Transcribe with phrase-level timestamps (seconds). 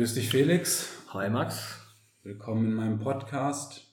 [0.00, 0.88] Grüß dich, Felix.
[1.12, 1.78] Hi, Max.
[2.22, 3.86] Willkommen in meinem Podcast.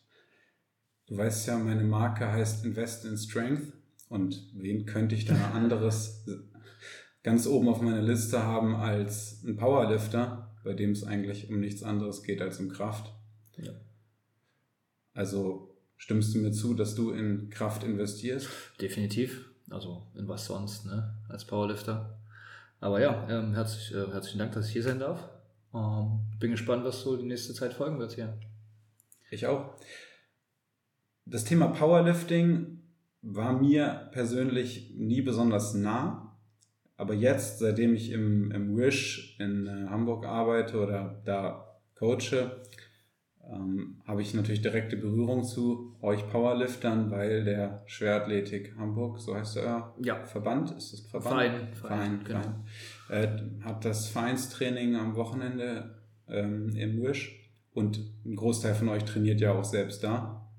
[1.06, 3.74] Du weißt ja, meine Marke heißt Invest in Strength.
[4.08, 6.26] Und wen könnte ich da anderes
[7.24, 11.84] ganz oben auf meiner Liste haben als ein Powerlifter, bei dem es eigentlich um nichts
[11.84, 13.12] anderes geht als um Kraft?
[13.58, 13.74] Ja.
[15.14, 18.48] Also stimmst du mir zu, dass du in Kraft investierst?
[18.80, 19.50] Definitiv.
[19.70, 21.18] Also in was sonst, ne?
[21.28, 22.18] Als Powerlifter.
[22.80, 25.37] Aber ja, ähm, herzlich, äh, herzlichen Dank, dass ich hier sein darf.
[25.78, 28.38] Ähm, bin gespannt, was so die nächste Zeit folgen wird hier.
[29.30, 29.76] Ich auch.
[31.26, 32.80] Das Thema Powerlifting
[33.22, 36.38] war mir persönlich nie besonders nah.
[36.96, 42.62] Aber jetzt, seitdem ich im, im Wish in äh, Hamburg arbeite oder da coache,
[43.44, 49.58] ähm, habe ich natürlich direkte Berührung zu euch Powerliftern, weil der Schwerathletik Hamburg, so heißt
[49.58, 50.24] der Ja.
[50.26, 51.36] Verband, ist das Verband?
[51.36, 52.42] Verein, Verein, Verein, genau.
[52.42, 52.66] Verein.
[53.10, 53.28] Äh,
[53.64, 59.54] hat das Vereinstraining am Wochenende ähm, im Wish und ein Großteil von euch trainiert ja
[59.54, 60.50] auch selbst da.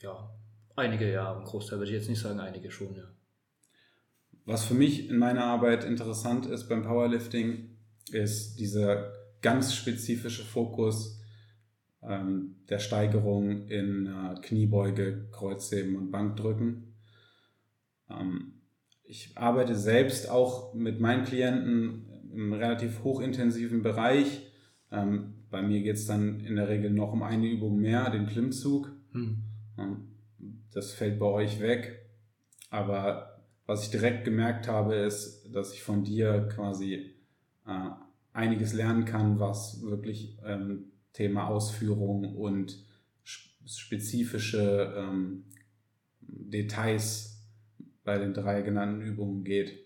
[0.00, 0.30] Ja,
[0.74, 3.04] einige ja, ein Großteil würde ich jetzt nicht sagen, einige schon, ja.
[4.44, 7.76] Was für mich in meiner Arbeit interessant ist beim Powerlifting,
[8.12, 11.20] ist dieser ganz spezifische Fokus
[12.02, 16.94] ähm, der Steigerung in äh, Kniebeuge, Kreuzheben und Bankdrücken.
[18.08, 18.55] Ähm,
[19.06, 24.52] ich arbeite selbst auch mit meinen Klienten im relativ hochintensiven Bereich.
[24.90, 28.26] Ähm, bei mir geht es dann in der Regel noch um eine Übung mehr, den
[28.26, 28.90] Klimmzug.
[29.12, 29.42] Hm.
[29.78, 30.08] Ähm,
[30.72, 32.06] Das fällt bei euch weg.
[32.70, 37.14] Aber was ich direkt gemerkt habe, ist, dass ich von dir quasi
[37.66, 37.90] äh,
[38.32, 42.84] einiges lernen kann, was wirklich ähm, Thema Ausführung und
[43.24, 45.44] sp- spezifische ähm,
[46.20, 47.35] Details
[48.06, 49.84] bei den drei genannten Übungen geht.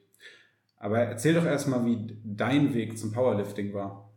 [0.77, 4.13] Aber erzähl doch erstmal, wie dein Weg zum Powerlifting war.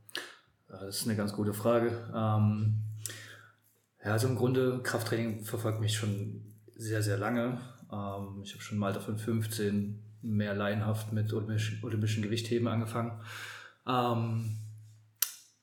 [0.67, 1.91] Das ist eine ganz gute Frage.
[2.15, 2.83] Ähm,
[4.03, 7.59] ja, also im Grunde, Krafttraining verfolgt mich schon sehr, sehr lange.
[7.91, 13.21] Ähm, ich habe schon im Alter von 15 mehr laienhaft mit olympischen, olympischen Gewichtheben angefangen.
[13.87, 14.57] Ähm,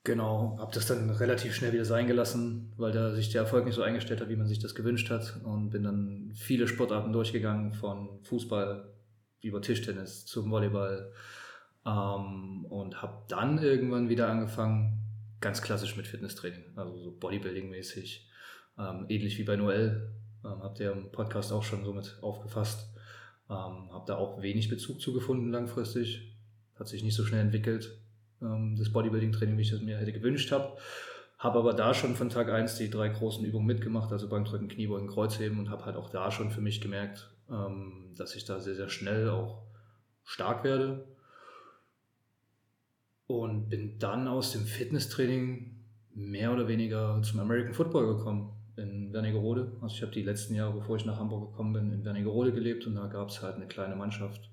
[0.05, 3.75] genau, habe das dann relativ schnell wieder sein gelassen, weil da sich der Erfolg nicht
[3.75, 5.41] so eingestellt hat, wie man sich das gewünscht hat.
[5.45, 8.93] Und bin dann viele Sportarten durchgegangen, von Fußball
[9.43, 11.13] über Tischtennis zum Volleyball.
[11.87, 15.01] Ähm, und habe dann irgendwann wieder angefangen,
[15.41, 18.27] ganz klassisch mit Fitnesstraining, also so Bodybuilding-mäßig,
[18.79, 20.13] ähm, ähnlich wie bei Noel.
[20.45, 22.95] Ähm, habt ihr im Podcast auch schon so mit aufgefasst.
[23.49, 26.37] Ähm, habe da auch wenig Bezug zu gefunden langfristig.
[26.75, 27.99] Hat sich nicht so schnell entwickelt,
[28.41, 30.77] das Bodybuilding-Training, wie ich es mir hätte gewünscht habe.
[31.39, 35.09] Habe aber da schon von Tag 1 die drei großen Übungen mitgemacht, also Bankdrücken, Kniebeugen,
[35.09, 38.75] Kreuzheben und habe halt auch da schon für mich gemerkt, ähm, dass ich da sehr,
[38.75, 39.63] sehr schnell auch
[40.25, 41.07] stark werde.
[43.27, 45.77] Und bin dann aus dem Fitnesstraining
[46.15, 49.73] mehr oder weniger zum American Football gekommen in Wernigerode.
[49.81, 52.87] Also ich habe die letzten Jahre, bevor ich nach Hamburg gekommen bin, in Wernigerode gelebt
[52.87, 54.51] und da gab es halt eine kleine Mannschaft,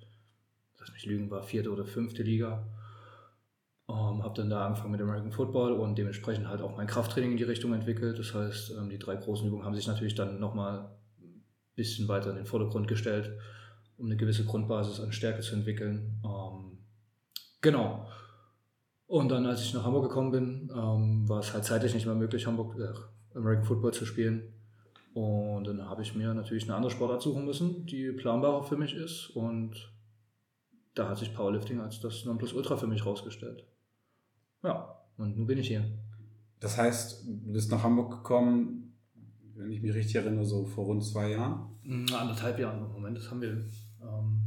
[0.80, 2.66] lass mich lügen, war vierte oder fünfte Liga.
[3.90, 7.38] Ähm, habe dann da angefangen mit American Football und dementsprechend halt auch mein Krafttraining in
[7.38, 8.20] die Richtung entwickelt.
[8.20, 10.90] Das heißt, ähm, die drei großen Übungen haben sich natürlich dann nochmal
[11.22, 11.44] ein
[11.76, 13.32] bisschen weiter in den Vordergrund gestellt,
[13.98, 16.22] um eine gewisse Grundbasis an Stärke zu entwickeln.
[16.26, 16.80] Ähm,
[17.62, 18.10] genau.
[19.08, 22.16] Und dann, als ich nach Hamburg gekommen bin, ähm, war es halt zeitlich nicht mehr
[22.16, 24.54] möglich, Hamburg, äh, American Football zu spielen.
[25.14, 28.94] Und dann habe ich mir natürlich eine andere Sportart suchen müssen, die planbarer für mich
[28.94, 29.30] ist.
[29.30, 29.92] Und
[30.94, 33.66] da hat sich Powerlifting als das Nonplusultra für mich rausgestellt.
[34.64, 35.86] Ja, und nun bin ich hier.
[36.60, 38.94] Das heißt, du bist nach Hamburg gekommen,
[39.56, 41.68] wenn ich mich richtig erinnere, so vor rund zwei Jahren.
[41.84, 43.50] Mm, Anderthalb Jahre im Moment, das haben wir.
[44.02, 44.42] Ähm,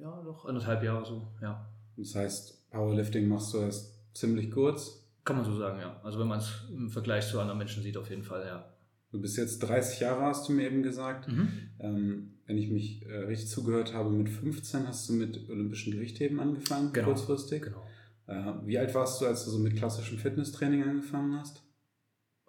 [0.00, 1.68] ja, doch, anderthalb Jahre so, ja.
[1.96, 5.04] Das heißt, Powerlifting machst du erst ziemlich kurz.
[5.24, 6.00] Kann man so sagen, ja.
[6.02, 8.64] Also wenn man es im Vergleich zu anderen Menschen sieht, auf jeden Fall, ja.
[9.12, 11.28] Du bist jetzt 30 Jahre, hast du mir eben gesagt.
[11.28, 11.48] Mhm.
[11.78, 16.38] Ähm, wenn ich mich äh, richtig zugehört habe, mit 15 hast du mit olympischen Gewichtheben
[16.38, 17.08] angefangen, Genau.
[17.08, 17.62] kurzfristig.
[17.62, 17.82] Genau.
[18.26, 21.62] Äh, wie alt warst du, als du so mit klassischem Fitnesstraining angefangen hast?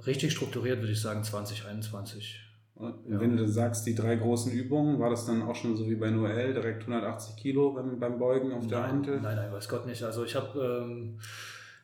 [0.06, 2.42] Richtig strukturiert würde ich sagen 2021.
[2.76, 3.18] Und Ja.
[3.22, 5.96] wenn du dann sagst, die drei großen Übungen, war das dann auch schon so wie
[5.96, 9.22] bei Noel, direkt 180 Kilo beim, beim Beugen auf der nein, Hantel?
[9.22, 10.04] nein, nein, weiß Gott nicht.
[10.04, 11.20] Also ich habe ähm,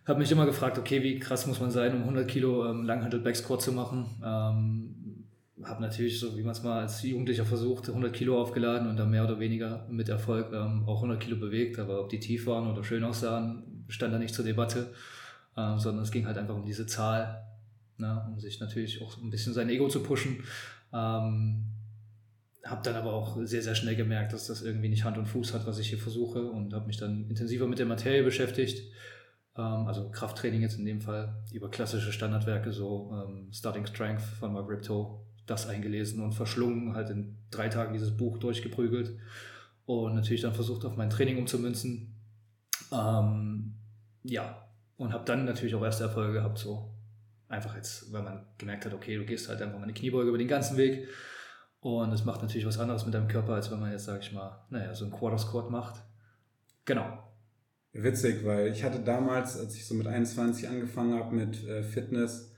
[0.06, 3.22] hab mich immer gefragt, okay, wie krass muss man sein, um 100 Kilo ähm, Langhantel
[3.22, 4.08] Backsquat zu machen.
[4.26, 4.99] Ähm,
[5.64, 9.10] habe natürlich, so wie man es mal als Jugendlicher versucht, 100 Kilo aufgeladen und dann
[9.10, 11.80] mehr oder weniger mit Erfolg ähm, auch 100 Kilo bewegt.
[11.80, 14.94] Aber ob die tief waren oder schön aussahen, stand da nicht zur Debatte,
[15.58, 17.46] ähm, sondern es ging halt einfach um diese Zahl,
[17.98, 20.44] ne, um sich natürlich auch ein bisschen sein Ego zu pushen.
[20.94, 21.66] Ähm,
[22.66, 25.54] habe dann aber auch sehr, sehr schnell gemerkt, dass das irgendwie nicht Hand und Fuß
[25.54, 28.84] hat, was ich hier versuche und habe mich dann intensiver mit der Materie beschäftigt.
[29.58, 34.54] Ähm, also Krafttraining jetzt in dem Fall, über klassische Standardwerke, so ähm, Starting Strength von
[34.54, 39.18] Mark Ripto, das eingelesen und verschlungen, halt in drei Tagen dieses Buch durchgeprügelt
[39.86, 42.16] und natürlich dann versucht, auf mein Training umzumünzen.
[42.92, 43.76] Ähm,
[44.24, 44.68] ja,
[44.98, 46.94] und habe dann natürlich auch erste Erfolge gehabt, so
[47.48, 50.38] einfach jetzt, weil man gemerkt hat, okay, du gehst halt einfach mal eine Kniebeuge über
[50.38, 51.08] den ganzen Weg
[51.80, 54.34] und es macht natürlich was anderes mit deinem Körper, als wenn man jetzt, sag ich
[54.34, 56.04] mal, naja, so einen Quarter Squat macht.
[56.86, 57.24] Genau.
[57.94, 62.54] Witzig, weil ich hatte damals, als ich so mit 21 angefangen habe mit äh, Fitness,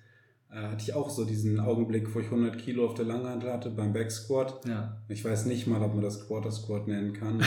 [0.52, 3.94] hatte ich auch so diesen Augenblick, wo ich 100 Kilo auf der Langhantel hatte beim
[3.94, 4.60] Back Squat.
[4.68, 4.98] Ja.
[5.08, 7.42] Ich weiß nicht mal, ob man das Quarter Squat nennen kann.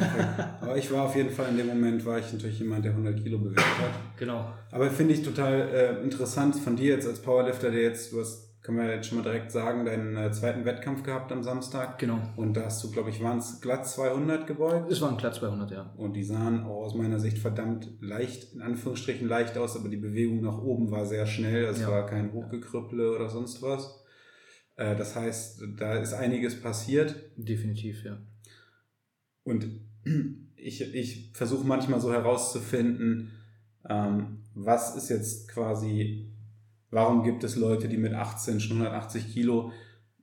[0.60, 3.20] Aber ich war auf jeden Fall in dem Moment, war ich natürlich jemand, der 100
[3.20, 4.18] Kilo bewegt hat.
[4.18, 4.46] Genau.
[4.70, 8.53] Aber finde ich total äh, interessant von dir jetzt als Powerlifter, der jetzt, du hast
[8.64, 11.98] können wir jetzt schon mal direkt sagen, deinen äh, zweiten Wettkampf gehabt am Samstag.
[11.98, 12.18] Genau.
[12.34, 14.90] Und da hast du, glaube ich, waren es glatt 200 gebeugt.
[14.90, 15.92] Es waren glatt 200, ja.
[15.98, 19.98] Und die sahen auch aus meiner Sicht verdammt leicht, in Anführungsstrichen leicht aus, aber die
[19.98, 21.64] Bewegung nach oben war sehr schnell.
[21.66, 21.90] Es ja.
[21.90, 24.02] war kein Hochgekrüpple oder sonst was.
[24.76, 27.16] Äh, das heißt, da ist einiges passiert.
[27.36, 28.16] Definitiv, ja.
[29.42, 29.66] Und
[30.56, 33.30] ich, ich versuche manchmal so herauszufinden,
[33.86, 36.33] ähm, was ist jetzt quasi
[36.94, 39.72] Warum gibt es Leute, die mit 18 schon 180 Kilo,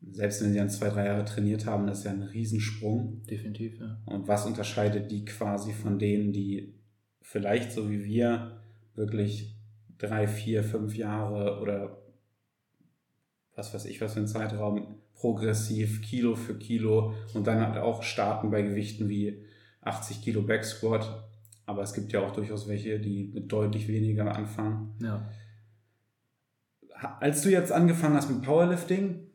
[0.10, 3.24] selbst wenn sie dann zwei, drei Jahre trainiert haben, das ist ja ein Riesensprung.
[3.30, 3.98] Definitiv, ja.
[4.06, 6.74] Und was unterscheidet die quasi von denen, die
[7.22, 8.62] vielleicht so wie wir
[8.96, 9.54] wirklich
[9.98, 11.98] drei, vier, fünf Jahre oder
[13.54, 18.02] was weiß ich, was für ein Zeitraum progressiv, Kilo für Kilo und dann halt auch
[18.02, 19.44] starten bei Gewichten wie
[19.82, 21.28] 80 Kilo Backsquat.
[21.66, 24.96] Aber es gibt ja auch durchaus welche, die mit deutlich weniger anfangen.
[25.02, 25.30] Ja.
[27.20, 29.28] Als du jetzt angefangen hast mit Powerlifting,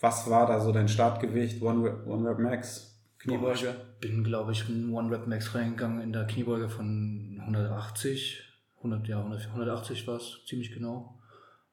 [0.00, 1.62] was war da so dein Startgewicht?
[1.62, 3.00] One Rep, One Rep Max?
[3.18, 3.76] Kniebeuge?
[3.94, 8.48] Ich bin, glaube ich, in One Rep Max reingegangen in der Kniebeuge von 180.
[8.78, 11.20] 100, ja, 180 war es, ziemlich genau.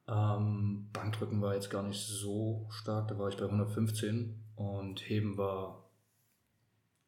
[0.07, 5.37] Ähm, Bankdrücken war jetzt gar nicht so stark, da war ich bei 115 und Heben
[5.37, 5.89] war,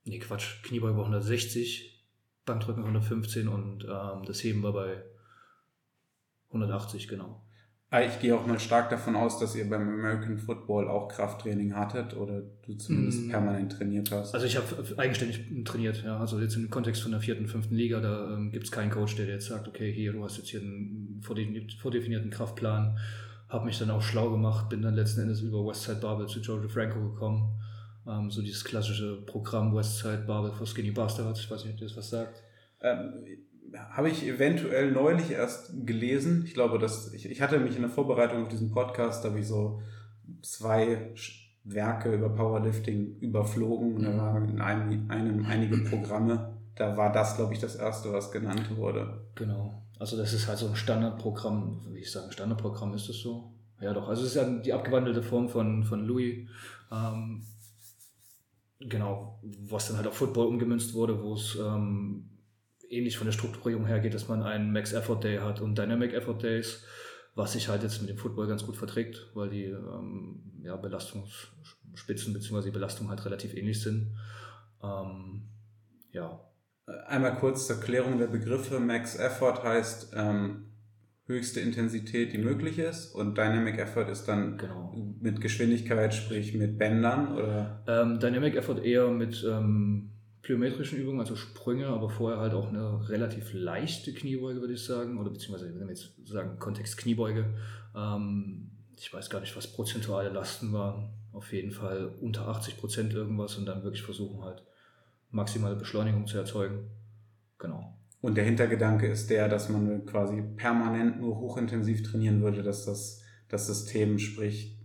[0.04, 2.04] nee Quatsch, Kniebeuge war 160,
[2.46, 5.04] Bankdrücken 115 und ähm, das Heben war bei
[6.50, 7.44] 180, genau.
[7.94, 11.76] Ah, ich gehe auch mal stark davon aus, dass ihr beim American Football auch Krafttraining
[11.76, 13.30] hattet oder du zumindest mm.
[13.32, 14.34] permanent trainiert hast.
[14.34, 14.66] Also ich habe
[14.98, 16.18] eigenständig trainiert, ja.
[16.18, 19.18] Also jetzt im Kontext von der vierten, fünften Liga, da ähm, gibt es keinen Coach,
[19.18, 22.98] der jetzt sagt, okay, hier, du hast jetzt hier einen vordefinierten Kraftplan.
[23.50, 26.62] Habe mich dann auch schlau gemacht, bin dann letzten Endes über Westside Barbell zu Joe
[26.62, 27.60] DeFranco gekommen.
[28.08, 31.42] Ähm, so dieses klassische Programm Westside Barbell for Skinny Bastards.
[31.42, 32.42] Ich weiß nicht, ob dir das was sagt.
[32.80, 33.16] Ähm,
[33.92, 36.44] habe ich eventuell neulich erst gelesen.
[36.46, 39.40] Ich glaube, dass ich, ich hatte mich in der Vorbereitung auf diesen Podcast, da habe
[39.40, 39.82] ich so
[40.42, 41.12] zwei
[41.64, 44.18] Werke über Powerlifting überflogen und da mhm.
[44.18, 46.58] waren in einem, einem einige Programme.
[46.76, 49.26] Da war das, glaube ich, das erste, was genannt wurde.
[49.36, 49.82] Genau.
[50.00, 53.54] Also das ist halt so ein Standardprogramm, wie ich sagen, Standardprogramm ist das so?
[53.80, 56.48] Ja doch, also es ist ja die abgewandelte Form von, von Louis.
[56.92, 57.44] Ähm,
[58.80, 62.31] genau, was dann halt auf Football umgemünzt wurde, wo es ähm,
[62.92, 66.14] ähnlich von der Strukturierung her geht, dass man einen Max Effort Day hat und Dynamic
[66.14, 66.84] Effort Days,
[67.36, 72.34] was sich halt jetzt mit dem Football ganz gut verträgt, weil die ähm, ja, Belastungsspitzen
[72.34, 72.64] bzw.
[72.66, 74.18] die Belastung halt relativ ähnlich sind.
[74.84, 75.44] Ähm,
[76.12, 76.39] ja.
[77.08, 78.80] Einmal kurz zur Klärung der Begriffe.
[78.80, 80.72] Max Effort heißt ähm,
[81.25, 84.94] höchste Intensität, die möglich ist und Dynamic Effort ist dann genau.
[85.22, 87.84] mit Geschwindigkeit, sprich mit Bändern oder?
[87.88, 93.10] Ähm, Dynamic Effort eher mit ähm, plyometrischen Übungen, also Sprünge, aber vorher halt auch eine
[93.10, 97.45] relativ leichte Kniebeuge, würde ich sagen, oder beziehungsweise, wenn wir jetzt sagen, Kontext Kniebeuge,
[97.95, 103.13] ähm, ich weiß gar nicht, was prozentuale Lasten waren, auf jeden Fall unter 80 Prozent
[103.13, 104.63] irgendwas und dann wirklich versuchen halt
[105.29, 106.89] maximale Beschleunigung zu erzeugen.
[107.57, 107.98] Genau.
[108.21, 113.24] Und der Hintergedanke ist der, dass man quasi permanent nur hochintensiv trainieren würde, dass das,
[113.50, 114.77] das System, sprich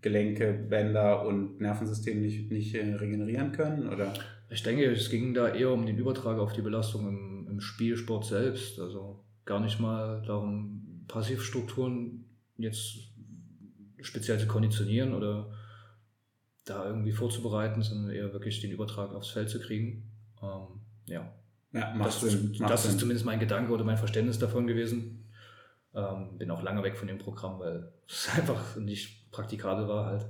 [0.00, 3.88] Gelenke, Bänder und Nervensystem nicht, nicht regenerieren können?
[3.88, 4.12] Oder?
[4.54, 8.24] Ich denke, es ging da eher um den Übertrag auf die Belastung im, im Spielsport
[8.24, 8.78] selbst.
[8.78, 12.24] Also gar nicht mal darum, Passivstrukturen
[12.56, 12.98] jetzt
[14.00, 15.50] speziell zu konditionieren oder
[16.64, 20.10] da irgendwie vorzubereiten, sondern eher wirklich den Übertrag aufs Feld zu kriegen.
[20.40, 21.32] Ähm, ja.
[21.72, 22.92] ja das, Sinn, ist, das Sinn.
[22.92, 25.32] ist zumindest mein Gedanke oder mein Verständnis davon gewesen.
[25.94, 30.26] Ähm, bin auch lange weg von dem Programm, weil es einfach nicht praktikabel war halt.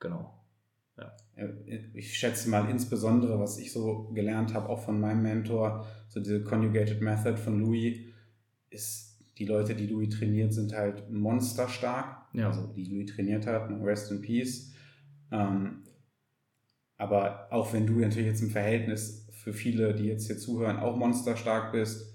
[0.00, 0.35] Genau.
[1.36, 1.48] Ja.
[1.94, 6.42] Ich schätze mal insbesondere, was ich so gelernt habe, auch von meinem Mentor, so diese
[6.42, 7.98] Conjugated Method von Louis,
[8.70, 12.26] ist, die Leute, die Louis trainiert, sind halt monsterstark.
[12.32, 12.48] Ja.
[12.48, 14.72] Also die Louis trainiert hat, Rest in Peace.
[15.30, 15.82] Ähm,
[16.96, 20.96] aber auch wenn du natürlich jetzt im Verhältnis für viele, die jetzt hier zuhören, auch
[20.96, 22.14] monsterstark bist,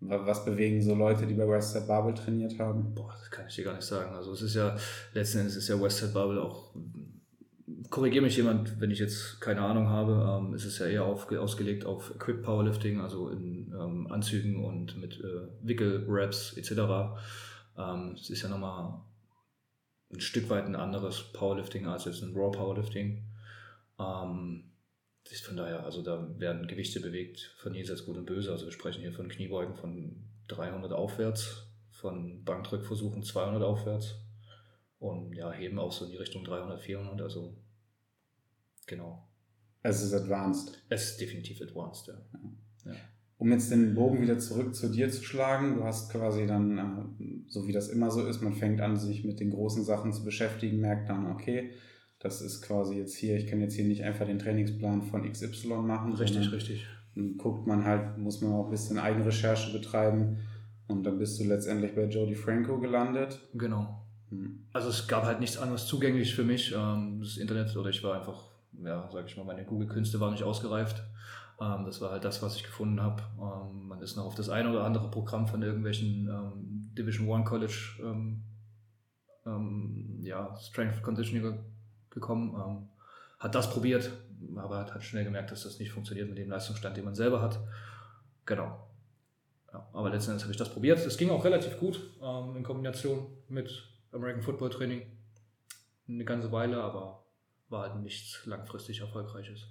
[0.00, 2.94] was bewegen so Leute, die bei Westside Bubble trainiert haben?
[2.94, 4.14] Boah, das kann ich dir gar nicht sagen.
[4.14, 4.76] Also es ist ja,
[5.14, 6.74] letzten Endes ist ja Westside Bubble auch,
[7.90, 11.30] korrigiere mich jemand, wenn ich jetzt keine Ahnung habe, ähm, es ist ja eher auf,
[11.32, 16.70] ausgelegt auf Quick Powerlifting, also in ähm, Anzügen und mit äh, Wickel-Raps etc.
[17.78, 19.00] Ähm, es ist ja nochmal
[20.12, 23.24] ein Stück weit ein anderes Powerlifting als jetzt ein Raw Powerlifting.
[23.98, 24.70] Ähm,
[25.42, 28.52] von daher, also da werden Gewichte bewegt von jenseits gut und böse.
[28.52, 34.23] Also wir sprechen hier von Kniebeugen von 300 aufwärts, von Bankdrückversuchen 200 aufwärts
[35.04, 37.20] und ja, heben auch so in die Richtung 300, 400.
[37.20, 37.54] Also
[38.86, 39.28] genau.
[39.82, 40.82] Es ist advanced.
[40.88, 42.14] Es ist definitiv advanced, ja.
[42.32, 42.92] ja.
[42.92, 42.98] ja.
[43.36, 47.50] Um jetzt den Bogen wieder zurück zu dir zu schlagen, du hast quasi dann, äh,
[47.50, 50.24] so wie das immer so ist, man fängt an, sich mit den großen Sachen zu
[50.24, 51.72] beschäftigen, merkt dann, okay,
[52.18, 55.82] das ist quasi jetzt hier, ich kann jetzt hier nicht einfach den Trainingsplan von XY
[55.82, 56.14] machen.
[56.14, 56.86] Richtig, richtig.
[57.36, 60.38] Guckt man halt, muss man auch ein bisschen Eigenrecherche betreiben.
[60.88, 63.40] Und dann bist du letztendlich bei Jody Franco gelandet.
[63.54, 64.03] Genau.
[64.72, 66.74] Also es gab halt nichts anderes zugänglich für mich.
[66.76, 68.42] Ähm, das Internet oder ich war einfach,
[68.82, 71.02] ja, sag ich mal, meine Google-Künste waren nicht ausgereift.
[71.60, 73.22] Ähm, das war halt das, was ich gefunden habe.
[73.38, 77.74] Ähm, man ist noch auf das eine oder andere Programm von irgendwelchen Division One College
[80.22, 81.58] ja, Strength Conditioning
[82.08, 82.88] gekommen,
[83.38, 84.10] hat das probiert,
[84.56, 87.42] aber hat, hat schnell gemerkt, dass das nicht funktioniert mit dem Leistungsstand, den man selber
[87.42, 87.60] hat.
[88.46, 88.88] Genau.
[89.70, 91.04] Ja, aber letzten habe ich das probiert.
[91.04, 92.00] Es ging auch relativ gut
[92.56, 93.84] in Kombination mit
[94.14, 95.02] American Football Training.
[96.08, 97.24] Eine ganze Weile, aber
[97.68, 99.68] war halt nichts langfristig Erfolgreiches.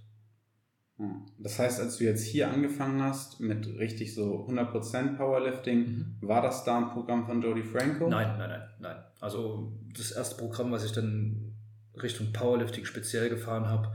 [0.98, 1.26] Hm.
[1.40, 6.18] Das heißt, als du jetzt hier angefangen hast mit richtig so 100% Powerlifting, mhm.
[6.22, 8.08] war das da ein Programm von Jody Franco?
[8.08, 9.04] Nein, nein, nein, nein.
[9.20, 11.56] Also das erste Programm, was ich dann
[12.02, 13.92] Richtung Powerlifting speziell gefahren habe,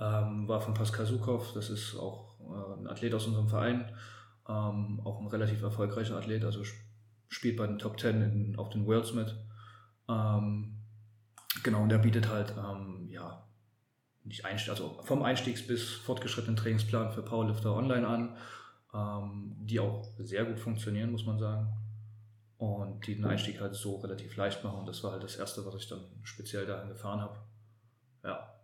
[0.00, 1.52] ähm, war von Pascal Sukow.
[1.54, 3.90] Das ist auch äh, ein Athlet aus unserem Verein,
[4.48, 6.62] ähm, auch ein relativ erfolgreicher Athlet, also
[7.28, 9.34] spielt bei den Top Ten in, auf den Worlds mit.
[10.08, 10.76] Ähm,
[11.62, 13.46] genau, und der bietet halt, ähm, ja,
[14.24, 18.36] nicht Einstieg, also vom Einstiegs- bis fortgeschrittenen Trainingsplan für Powerlifter online an,
[18.94, 21.68] ähm, die auch sehr gut funktionieren, muss man sagen
[22.56, 24.80] und die den Einstieg halt so relativ leicht machen.
[24.80, 27.38] Und das war halt das Erste, was ich dann speziell dahin gefahren habe.
[28.22, 28.54] Ja.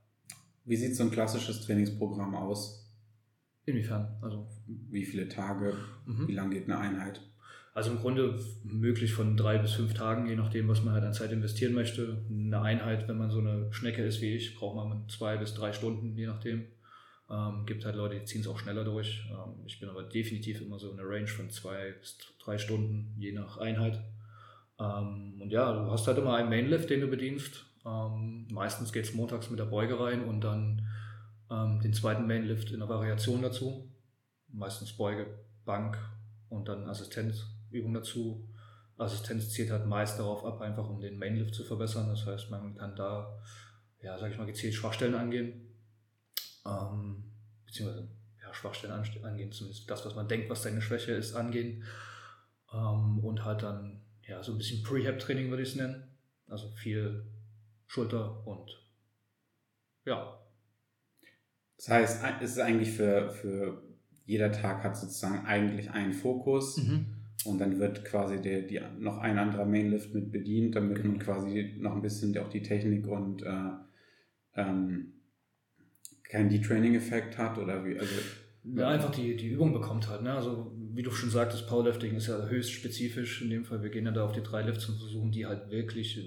[0.64, 2.88] Wie sieht so ein klassisches Trainingsprogramm aus?
[3.66, 4.18] Inwiefern?
[4.22, 5.76] Also wie viele Tage?
[6.06, 6.28] Mhm.
[6.28, 7.20] Wie lange geht eine Einheit?
[7.80, 11.14] Also im Grunde möglich von drei bis fünf Tagen, je nachdem, was man halt an
[11.14, 12.18] Zeit investieren möchte.
[12.28, 15.72] Eine Einheit, wenn man so eine Schnecke ist wie ich, braucht man zwei bis drei
[15.72, 16.66] Stunden, je nachdem.
[17.30, 19.24] Ähm, gibt halt Leute, die ziehen es auch schneller durch.
[19.30, 23.14] Ähm, ich bin aber definitiv immer so in der Range von zwei bis drei Stunden,
[23.18, 23.98] je nach Einheit.
[24.78, 27.64] Ähm, und ja, du hast halt immer einen Mainlift, den du bedienst.
[27.86, 30.86] Ähm, meistens geht es montags mit der Beuge rein und dann
[31.50, 33.90] ähm, den zweiten Mainlift in der Variation dazu.
[34.48, 35.28] Meistens Beuge,
[35.64, 35.96] Bank
[36.50, 36.86] und dann
[37.70, 38.48] Assistenzübung dazu.
[38.96, 42.08] Assistenz zielt halt meist darauf ab, einfach um den Mainlift zu verbessern.
[42.08, 43.40] Das heißt, man kann da,
[44.02, 45.70] ja, sag ich mal, gezielt Schwachstellen angehen
[46.66, 47.24] ähm,
[47.66, 48.08] beziehungsweise
[48.42, 51.84] ja, Schwachstellen angehen, zumindest das, was man denkt, was seine Schwäche ist, angehen.
[52.72, 56.04] Ähm, und halt dann ja, so ein bisschen Prehab-Training würde ich es nennen.
[56.48, 57.26] Also viel
[57.86, 58.70] Schulter und
[60.04, 60.40] ja.
[61.76, 63.82] Das heißt, es ist eigentlich für, für
[64.26, 66.76] jeder Tag hat sozusagen eigentlich einen Fokus.
[66.76, 67.19] Mhm.
[67.44, 71.10] Und dann wird quasi der, die, noch ein anderer Mainlift mit bedient, damit genau.
[71.10, 73.70] man quasi noch ein bisschen auch die Technik und äh,
[74.56, 75.12] ähm,
[76.24, 77.98] keinen Detraining-Effekt hat oder wie?
[77.98, 78.14] Also,
[78.64, 80.22] ja, einfach die, die Übung bekommt halt.
[80.22, 80.34] Ne?
[80.34, 83.40] Also, wie du schon sagtest, Powerlifting ist ja höchst spezifisch.
[83.40, 85.70] In dem Fall, wir gehen ja da auf die drei Lifts und versuchen die halt
[85.70, 86.20] wirklich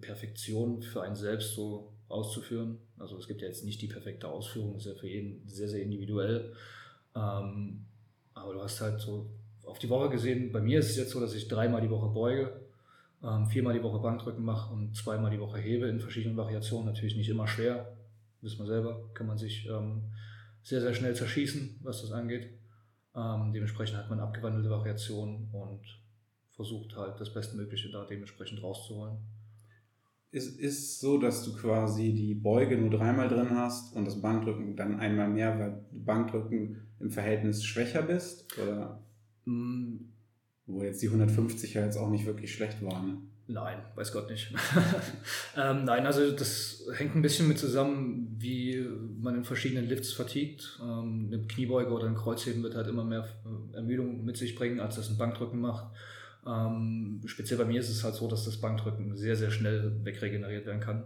[0.00, 2.78] Perfektion für einen selbst so auszuführen.
[2.98, 5.82] Also, es gibt ja jetzt nicht die perfekte Ausführung, ist ja für jeden sehr, sehr
[5.82, 6.52] individuell.
[7.14, 7.84] Ähm,
[8.34, 9.30] aber du hast halt so
[9.68, 12.08] auf die Woche gesehen, bei mir ist es jetzt so, dass ich dreimal die Woche
[12.08, 12.60] beuge,
[13.22, 16.86] ähm, viermal die Woche Bankdrücken mache und zweimal die Woche hebe in verschiedenen Variationen.
[16.86, 17.96] Natürlich nicht immer schwer,
[18.40, 20.02] wissen wir selber, kann man sich ähm,
[20.62, 22.50] sehr, sehr schnell zerschießen, was das angeht.
[23.14, 25.80] Ähm, dementsprechend hat man abgewandelte Variationen und
[26.50, 29.16] versucht halt das Bestmögliche da dementsprechend rauszuholen.
[30.30, 34.76] Es ist so, dass du quasi die Beuge nur dreimal drin hast und das Bankdrücken
[34.76, 38.46] dann einmal mehr, weil du Bankdrücken im Verhältnis schwächer bist?
[38.58, 39.00] Oder?
[39.48, 40.12] Mm.
[40.66, 43.30] Wo jetzt die 150 ja jetzt auch nicht wirklich schlecht waren.
[43.46, 44.52] Nein, weiß Gott nicht.
[45.56, 48.86] ähm, nein, also das hängt ein bisschen mit zusammen, wie
[49.18, 50.78] man in verschiedenen Lifts vertiegt.
[50.82, 54.80] Ähm, eine Kniebeuge oder ein Kreuzheben wird halt immer mehr äh, Ermüdung mit sich bringen,
[54.80, 55.86] als das ein Bankdrücken macht.
[56.46, 60.66] Ähm, speziell bei mir ist es halt so, dass das Bankdrücken sehr, sehr schnell wegregeneriert
[60.66, 61.04] werden kann.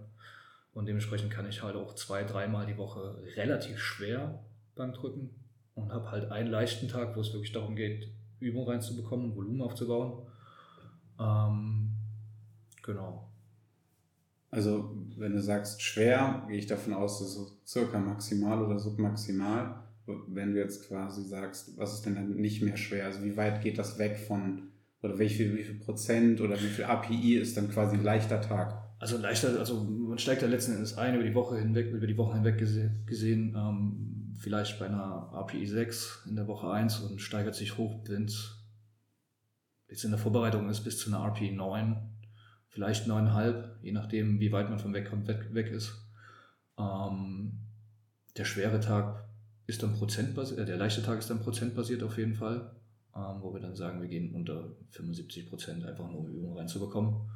[0.72, 4.44] Und dementsprechend kann ich halt auch zwei, dreimal die Woche relativ schwer
[4.74, 5.30] Bankdrücken
[5.74, 8.08] und habe halt einen leichten Tag, wo es wirklich darum geht,
[8.42, 10.26] Übung reinzubekommen, Volumen aufzubauen.
[11.18, 11.90] Ähm,
[12.82, 13.28] genau.
[14.50, 19.82] Also, wenn du sagst schwer, gehe ich davon aus, dass so circa maximal oder submaximal.
[20.28, 23.06] Wenn du jetzt quasi sagst, was ist denn dann nicht mehr schwer?
[23.06, 24.64] Also, wie weit geht das weg von,
[25.02, 28.40] oder wie viel, wie viel Prozent oder wie viel API ist dann quasi ein leichter
[28.42, 28.82] Tag?
[29.02, 32.16] Also leichter, also man steigt ja letzten Endes ein über die Woche hinweg, über die
[32.16, 37.54] Woche hinweg gesehen, ähm, vielleicht bei einer API 6 in der Woche 1 und steigert
[37.54, 38.58] sich hoch, wenn es
[39.88, 41.96] jetzt in der Vorbereitung ist, bis zu einer API 9,
[42.68, 45.92] vielleicht 9,5, je nachdem, wie weit man vom Wegkommen weg, weg ist.
[46.78, 47.58] Ähm,
[48.36, 49.28] der schwere Tag
[49.66, 52.74] ist dann prozentbasiert, äh, der leichte Tag ist dann prozentbasiert auf jeden Fall,
[53.14, 57.30] ähm, wo wir dann sagen, wir gehen unter 75 Prozent einfach nur um Übungen reinzubekommen.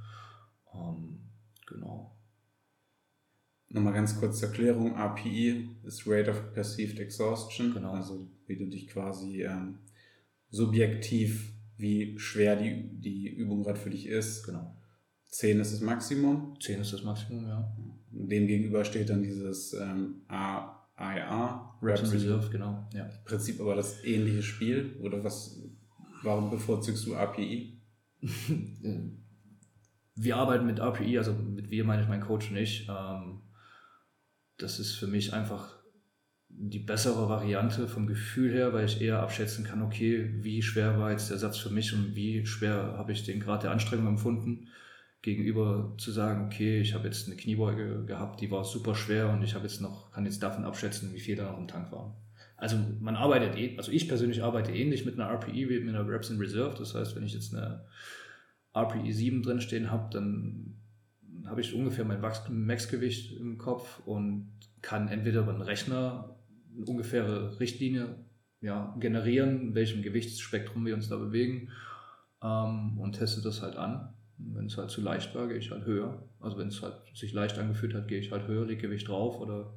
[0.74, 1.26] Ähm,
[1.66, 2.15] Genau.
[3.76, 4.96] Nochmal ganz kurz zur Erklärung.
[4.96, 7.74] API ist Rate of Perceived Exhaustion.
[7.74, 7.92] Genau.
[7.92, 9.80] Also wie du dich quasi ähm,
[10.48, 14.44] subjektiv, wie schwer die, die Übung gerade für dich ist.
[14.44, 14.74] Genau.
[15.28, 16.56] 10 ist das Maximum.
[16.58, 17.70] 10 ist das Maximum, ja.
[18.12, 21.76] Dem gegenüber steht dann dieses ähm, AIA.
[21.82, 22.88] Reps in Reserve, genau.
[22.94, 23.04] Ja.
[23.04, 24.96] Im Prinzip aber das ähnliche Spiel.
[25.02, 25.60] Oder was,
[26.22, 27.78] warum bevorzugst du API?
[30.14, 32.88] wir arbeiten mit API, also mit wir meine ich mein Coach und ich.
[32.88, 33.42] Ähm,
[34.58, 35.76] das ist für mich einfach
[36.48, 41.10] die bessere Variante vom Gefühl her, weil ich eher abschätzen kann, okay, wie schwer war
[41.10, 44.68] jetzt der Satz für mich und wie schwer habe ich den Grad der Anstrengung empfunden,
[45.20, 49.42] gegenüber zu sagen, okay, ich habe jetzt eine Kniebeuge gehabt, die war super schwer und
[49.42, 52.16] ich habe jetzt noch, kann jetzt davon abschätzen, wie viel da noch im Tank war.
[52.56, 56.08] Also man arbeitet, eh, also ich persönlich arbeite ähnlich mit einer RPI wie mit einer
[56.08, 56.74] Reps in Reserve.
[56.78, 57.84] Das heißt, wenn ich jetzt eine
[58.74, 60.76] RPE 7 drinstehen habe, dann
[61.48, 66.36] habe ich ungefähr mein Max-Gewicht im Kopf und kann entweder über einen Rechner
[66.74, 68.16] eine ungefähre Richtlinie
[68.60, 71.70] ja, generieren, in welchem Gewichtsspektrum wir uns da bewegen
[72.42, 74.14] ähm, und teste das halt an.
[74.38, 76.22] Wenn es halt zu leicht war, gehe ich halt höher.
[76.40, 79.40] Also wenn es halt sich leicht angefühlt hat, gehe ich halt höher, lege Gewicht drauf
[79.40, 79.72] oder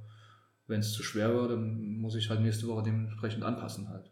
[0.67, 4.11] wenn es zu schwer war, dann muss ich halt nächste Woche dementsprechend anpassen halt.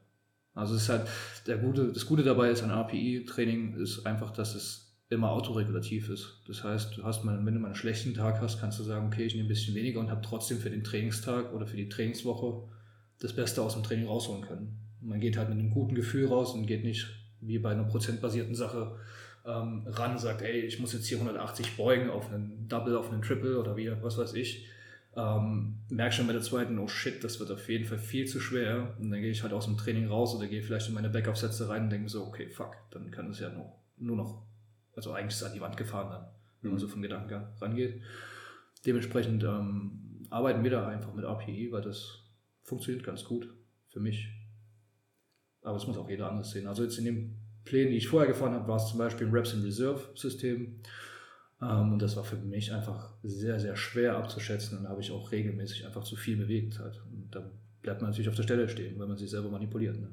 [0.54, 1.08] Also es ist halt,
[1.46, 6.42] der gute, das Gute dabei ist an API-Training ist einfach, dass es immer autoregulativ ist.
[6.48, 9.08] Das heißt, du hast mal, wenn du mal einen schlechten Tag hast, kannst du sagen,
[9.08, 11.90] okay, ich nehme ein bisschen weniger und habe trotzdem für den Trainingstag oder für die
[11.90, 12.68] Trainingswoche
[13.20, 14.80] das Beste aus dem Training rausholen können.
[15.02, 17.08] Man geht halt mit einem guten Gefühl raus und geht nicht
[17.40, 18.98] wie bei einer prozentbasierten Sache
[19.46, 23.22] ähm, ran, sagt, ey, ich muss jetzt hier 180 beugen auf einen Double, auf einen
[23.22, 24.68] Triple oder wie, was weiß ich
[25.18, 28.40] ähm, merke schon bei der zweiten, oh shit, das wird auf jeden Fall viel zu
[28.40, 28.96] schwer.
[29.00, 31.68] Und dann gehe ich halt aus dem Training raus oder gehe vielleicht in meine Backup-Sätze
[31.68, 34.44] rein und denke so, okay, fuck, dann kann es ja nur, nur noch,
[34.98, 36.26] also eigentlich ist es an die Wand gefahren dann,
[36.62, 36.82] wenn man mhm.
[36.82, 38.02] so vom Gedanken rangeht.
[38.86, 42.24] Dementsprechend ähm, arbeiten wir da einfach mit API, weil das
[42.64, 43.54] funktioniert ganz gut
[43.90, 44.28] für mich.
[45.62, 46.68] Aber es muss auch jeder anders sehen.
[46.68, 49.34] Also jetzt in den Plänen, die ich vorher gefahren habe, war es zum Beispiel ein
[49.34, 50.82] Reps in Reserve System.
[51.62, 54.80] Ähm, und das war für mich einfach sehr, sehr schwer abzuschätzen.
[54.80, 56.80] Und da habe ich auch regelmäßig einfach zu viel bewegt.
[56.80, 57.02] Halt.
[57.12, 60.00] Und da bleibt man natürlich auf der Stelle stehen, weil man sich selber manipuliert.
[60.00, 60.10] Ne?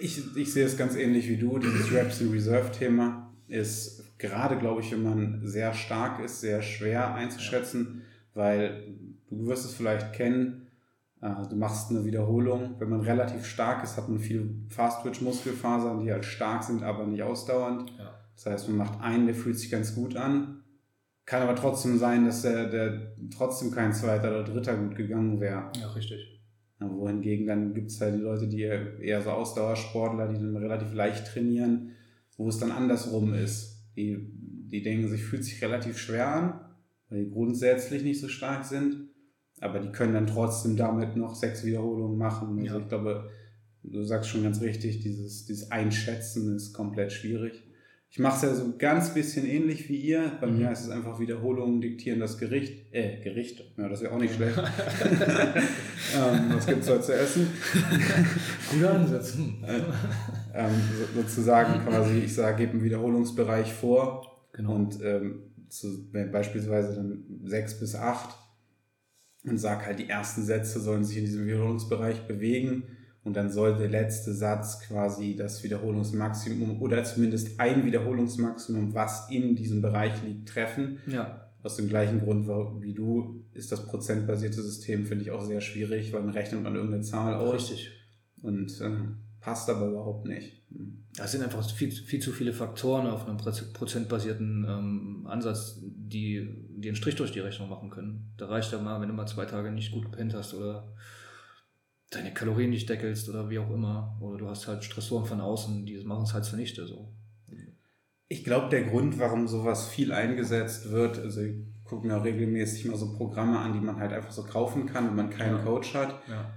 [0.00, 1.58] Ich, ich sehe es ganz ähnlich wie du.
[1.58, 7.14] Dieses Reps in Reserve-Thema ist gerade, glaube ich, wenn man sehr stark ist, sehr schwer
[7.14, 8.02] einzuschätzen,
[8.34, 8.94] weil
[9.30, 10.66] du wirst es vielleicht kennen,
[11.20, 12.76] äh, du machst eine Wiederholung.
[12.78, 17.22] Wenn man relativ stark ist, hat man viel Fast-Twitch-Muskelfasern, die halt stark sind, aber nicht
[17.22, 17.90] ausdauernd.
[17.98, 18.14] Ja.
[18.34, 20.62] Das heißt, man macht einen, der fühlt sich ganz gut an.
[21.24, 25.72] Kann aber trotzdem sein, dass der, der trotzdem kein zweiter oder dritter gut gegangen wäre.
[25.80, 26.40] Ja, richtig.
[26.78, 31.26] Wohingegen dann gibt es halt die Leute, die eher so Ausdauersportler, die dann relativ leicht
[31.26, 31.95] trainieren,
[32.36, 33.92] wo es dann andersrum ist.
[33.96, 34.18] Die,
[34.70, 36.60] die denken sich, fühlt sich relativ schwer an,
[37.08, 39.08] weil die grundsätzlich nicht so stark sind,
[39.60, 42.58] aber die können dann trotzdem damit noch sechs Wiederholungen machen.
[42.58, 42.82] Also ja.
[42.82, 43.30] ich glaube,
[43.82, 47.62] du sagst schon ganz richtig, dieses, dieses Einschätzen ist komplett schwierig.
[48.08, 50.32] Ich mache es ja so ein ganz bisschen ähnlich wie ihr.
[50.40, 50.58] Bei mhm.
[50.58, 52.92] mir ist es einfach Wiederholungen diktieren das Gericht.
[52.92, 53.62] Äh, Gericht.
[53.76, 54.56] Ja, das ja auch nicht schlecht.
[54.56, 54.64] ähm,
[56.48, 57.48] was gibt es heute zu essen?
[58.72, 59.34] Guter Ansatz.
[59.34, 59.64] Hm.
[59.64, 59.80] Äh,
[60.54, 60.70] ähm,
[61.14, 64.46] sozusagen quasi, ich sage, gebe einen Wiederholungsbereich vor.
[64.52, 64.74] Genau.
[64.76, 68.34] Und ähm, zu, beispielsweise dann sechs bis acht
[69.44, 72.84] und sage halt, die ersten Sätze sollen sich in diesem Wiederholungsbereich bewegen
[73.26, 79.56] und dann soll der letzte Satz quasi das Wiederholungsmaximum oder zumindest ein Wiederholungsmaximum, was in
[79.56, 81.00] diesem Bereich liegt, treffen.
[81.08, 81.50] Ja.
[81.64, 86.12] Aus dem gleichen Grund wie du ist das prozentbasierte System, finde ich auch sehr schwierig,
[86.12, 87.54] weil man rechnet man irgendeine Zahl aus.
[87.54, 87.90] Richtig.
[88.42, 88.92] Und äh,
[89.40, 90.62] passt aber überhaupt nicht.
[91.16, 96.88] Das sind einfach viel, viel zu viele Faktoren auf einem prozentbasierten ähm, Ansatz, die, die
[96.88, 98.32] einen Strich durch die Rechnung machen können.
[98.36, 100.94] Da reicht ja mal, wenn du mal zwei Tage nicht gut gepennt hast oder
[102.10, 104.16] deine Kalorien nicht deckelst oder wie auch immer.
[104.20, 106.86] Oder du hast halt Stressoren von außen, die machen es halt zunichte.
[106.86, 107.12] So.
[108.28, 112.86] Ich glaube, der Grund, warum sowas viel eingesetzt wird, also ich gucke mir auch regelmäßig
[112.86, 115.62] mal so Programme an, die man halt einfach so kaufen kann, wenn man keinen ja.
[115.62, 116.20] Coach hat.
[116.28, 116.52] Ja.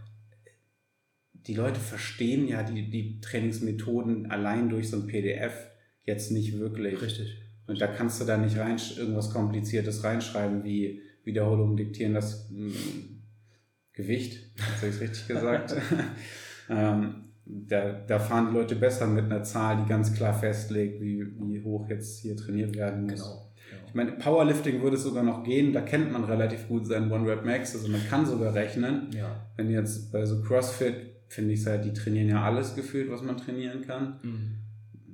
[1.33, 5.53] Die Leute verstehen ja die, die Trainingsmethoden allein durch so ein PDF
[6.03, 7.01] jetzt nicht wirklich.
[7.01, 7.37] Richtig.
[7.67, 12.49] Und da kannst du da nicht rein, irgendwas Kompliziertes reinschreiben, wie Wiederholungen diktieren das
[13.99, 14.49] Gewicht.
[14.59, 15.75] Habe ich es richtig gesagt?
[16.69, 21.25] ähm, da, da fahren die Leute besser mit einer Zahl, die ganz klar festlegt, wie,
[21.39, 23.23] wie hoch jetzt hier trainiert werden muss.
[23.23, 23.51] Genau.
[23.69, 23.87] genau.
[23.87, 27.75] Ich meine, Powerlifting würde es sogar noch gehen, da kennt man relativ gut seinen One-Rep-Max,
[27.75, 29.09] also man kann sogar rechnen.
[29.11, 29.47] Ja.
[29.57, 30.95] Wenn jetzt bei so CrossFit,
[31.27, 34.19] finde ich es halt, die trainieren ja alles gefühlt, was man trainieren kann.
[34.23, 34.51] Mhm.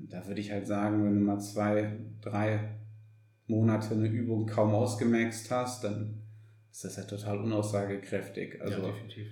[0.10, 2.60] Da würde ich halt sagen, wenn du mal zwei, drei
[3.48, 6.25] Monate eine Übung kaum ausgemaxt hast, dann
[6.76, 8.62] ist das ja total unaussagekräftig.
[8.62, 9.28] Also, ja, definitiv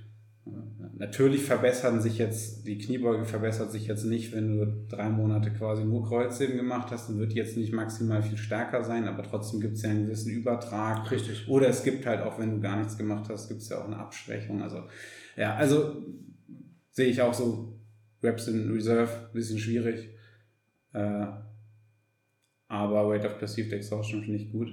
[0.98, 5.86] Natürlich verbessern sich jetzt, die Kniebeuge verbessert sich jetzt nicht, wenn du drei Monate quasi
[5.86, 9.62] nur Kreuzheben gemacht hast, dann wird die jetzt nicht maximal viel stärker sein, aber trotzdem
[9.62, 11.10] gibt es ja einen gewissen Übertrag.
[11.10, 11.48] Richtig.
[11.48, 13.86] Oder es gibt halt auch, wenn du gar nichts gemacht hast, gibt es ja auch
[13.86, 14.62] eine Abschwächung.
[14.62, 14.84] Also,
[15.38, 16.04] ja, also
[16.92, 17.80] sehe ich auch so,
[18.22, 20.10] Reps in Reserve, bisschen schwierig.
[20.92, 21.28] Äh,
[22.68, 24.70] aber Weight of Perceived Exhaustion finde ich gut.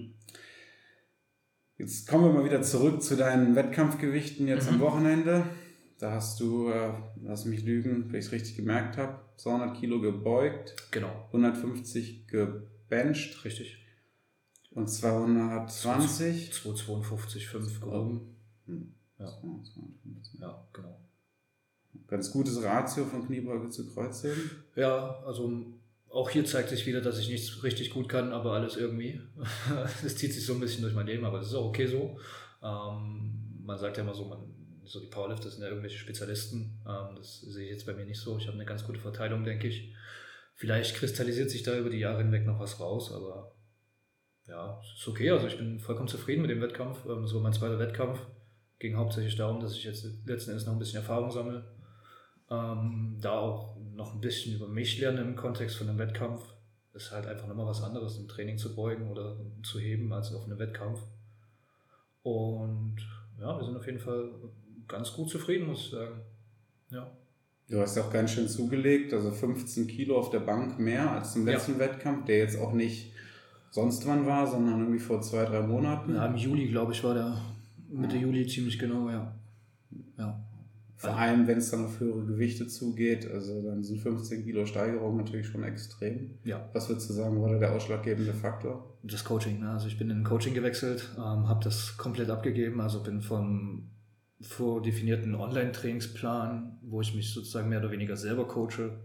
[1.80, 4.74] Jetzt kommen wir mal wieder zurück zu deinen Wettkampfgewichten jetzt mhm.
[4.74, 5.46] am Wochenende.
[5.98, 9.98] Da hast du, äh, lass mich lügen, wenn ich es richtig gemerkt habe, 200 Kilo
[9.98, 10.76] gebeugt.
[10.90, 11.10] Genau.
[11.28, 13.42] 150 gebencht.
[13.46, 13.78] Richtig.
[14.72, 16.52] Und 220.
[16.52, 18.20] 252, 5 grob.
[18.66, 18.94] Hm.
[19.18, 19.40] Ja.
[20.38, 21.00] ja, genau.
[22.08, 24.50] Ganz gutes Ratio von Kniebeuge zu Kreuzheben.
[24.76, 25.64] Ja, also
[26.10, 29.20] auch hier zeigt sich wieder, dass ich nichts richtig gut kann, aber alles irgendwie.
[30.02, 32.18] das zieht sich so ein bisschen durch mein Leben, aber das ist auch okay so.
[32.62, 34.38] Ähm, man sagt ja immer so, man,
[34.84, 36.80] so die Powerlifter sind ja irgendwelche Spezialisten.
[36.86, 38.36] Ähm, das sehe ich jetzt bei mir nicht so.
[38.38, 39.94] Ich habe eine ganz gute Verteilung, denke ich.
[40.54, 43.54] Vielleicht kristallisiert sich da über die Jahre hinweg noch was raus, aber
[44.46, 45.30] ja, ist okay.
[45.30, 47.06] Also ich bin vollkommen zufrieden mit dem Wettkampf.
[47.06, 48.18] Ähm, das war mein zweiter Wettkampf.
[48.80, 51.64] Ging hauptsächlich darum, dass ich jetzt letzten Endes noch ein bisschen Erfahrung sammle.
[52.50, 56.42] Ähm, da auch noch ein bisschen über mich lerne im Kontext von einem Wettkampf.
[56.92, 60.44] Ist halt einfach nochmal was anderes, im Training zu beugen oder zu heben als auf
[60.44, 61.00] einem Wettkampf.
[62.22, 62.96] Und
[63.38, 64.30] ja, wir sind auf jeden Fall
[64.88, 66.20] ganz gut zufrieden, muss ich sagen.
[66.90, 67.10] Ja.
[67.68, 71.46] Du hast auch ganz schön zugelegt, also 15 Kilo auf der Bank mehr als zum
[71.46, 71.78] letzten ja.
[71.78, 73.12] Wettkampf, der jetzt auch nicht
[73.70, 76.16] sonst wann war, sondern irgendwie vor zwei, drei Monaten.
[76.16, 77.40] Ja, im Juli, glaube ich, war der
[77.88, 78.16] Mitte.
[78.16, 79.32] Juli ziemlich genau, ja.
[80.18, 80.42] Ja.
[81.00, 85.16] Vor allem, wenn es dann auf höhere Gewichte zugeht, also dann sind 15 Kilo Steigerung
[85.16, 86.38] natürlich schon extrem.
[86.44, 86.68] Ja.
[86.74, 88.98] Was würdest du sagen, war da der ausschlaggebende Faktor?
[89.02, 89.60] Das Coaching.
[89.60, 89.70] Ne?
[89.70, 93.88] Also ich bin in Coaching gewechselt, ähm, habe das komplett abgegeben, also bin vom
[94.42, 99.00] vordefinierten Online-Trainingsplan, wo ich mich sozusagen mehr oder weniger selber coache,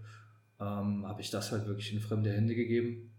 [0.60, 3.14] ähm, habe ich das halt wirklich in fremde Hände gegeben.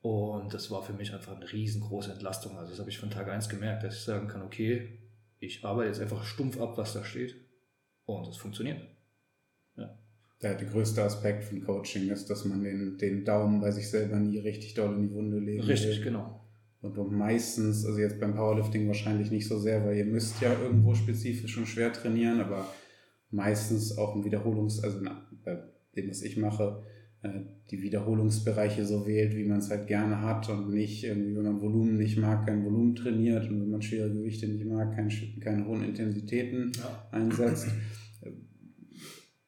[0.00, 2.56] Und das war für mich einfach eine riesengroße Entlastung.
[2.56, 5.00] Also das habe ich von Tag 1 gemerkt, dass ich sagen kann, okay,
[5.38, 7.43] ich arbeite jetzt einfach stumpf ab, was da steht
[8.06, 8.80] und es funktioniert.
[9.76, 9.98] Ja.
[10.42, 14.16] Der, der größte Aspekt von Coaching ist, dass man den, den Daumen bei sich selber
[14.18, 15.66] nie richtig doll in die Wunde legt.
[15.66, 16.04] Richtig, will.
[16.04, 16.40] genau.
[16.80, 20.94] Und meistens, also jetzt beim Powerlifting wahrscheinlich nicht so sehr, weil ihr müsst ja irgendwo
[20.94, 22.68] spezifisch schon schwer trainieren, aber
[23.30, 25.00] meistens auch ein Wiederholungs-, also
[25.44, 25.62] bei
[25.96, 26.82] dem, was ich mache,
[27.70, 31.60] die Wiederholungsbereiche so wählt, wie man es halt gerne hat und nicht irgendwie, wenn man
[31.60, 35.08] Volumen nicht mag, kein Volumen trainiert und wenn man schwere Gewichte nicht mag, keine,
[35.40, 37.08] keine hohen Intensitäten ja.
[37.10, 37.68] einsetzt.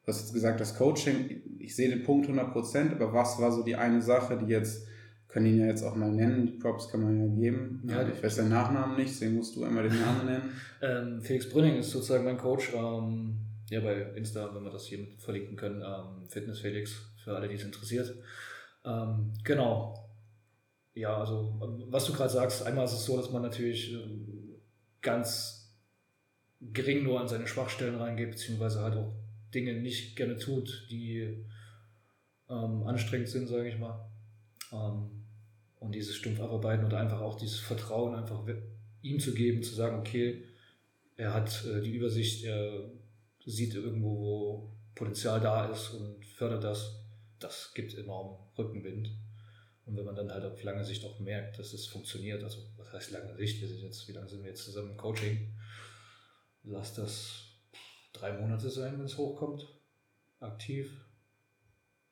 [0.03, 3.61] Du hast jetzt gesagt, das Coaching, ich sehe den Punkt 100%, aber was war so
[3.61, 4.87] die eine Sache, die jetzt,
[5.27, 7.83] können ihn ja jetzt auch mal nennen, die Props kann man ja geben.
[7.85, 10.43] Ja, ich weiß den Nachnamen nicht, deswegen musst du einmal den Namen nennen.
[10.81, 12.71] Ähm, Felix Brünning ist sozusagen mein Coach.
[12.73, 13.35] Ähm,
[13.69, 17.49] ja, bei Insta, wenn wir das hier mit verlinken können, ähm, Fitness Felix für alle,
[17.49, 18.15] die es interessiert.
[18.85, 20.09] Ähm, genau.
[20.93, 21.57] Ja, also
[21.89, 24.55] was du gerade sagst, einmal ist es so, dass man natürlich ähm,
[25.01, 25.75] ganz
[26.61, 29.13] gering nur an seine Schwachstellen reingeht, beziehungsweise halt auch
[29.53, 31.45] Dinge nicht gerne tut, die
[32.49, 34.09] ähm, anstrengend sind, sage ich mal.
[34.71, 35.25] Ähm,
[35.81, 38.41] und dieses stumpf abarbeiten oder einfach auch dieses Vertrauen einfach
[39.01, 40.45] ihm zu geben, zu sagen, okay,
[41.17, 42.89] er hat äh, die Übersicht, er
[43.45, 47.03] sieht irgendwo, wo Potenzial da ist und fördert das
[47.39, 49.11] das gibt enorm Rückenwind.
[49.85, 52.91] Und wenn man dann halt auf lange Sicht auch merkt, dass es funktioniert, also was
[52.91, 55.53] heißt lange Sicht, wir sind jetzt, wie lange sind wir jetzt zusammen im Coaching?
[56.63, 57.43] Lass das
[58.11, 59.67] drei Monate sein, wenn es hochkommt,
[60.39, 61.05] aktiv.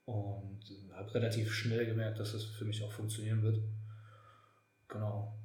[0.05, 0.61] Und
[0.93, 3.59] habe relativ schnell gemerkt, dass es für mich auch funktionieren wird.
[4.87, 5.37] Genau.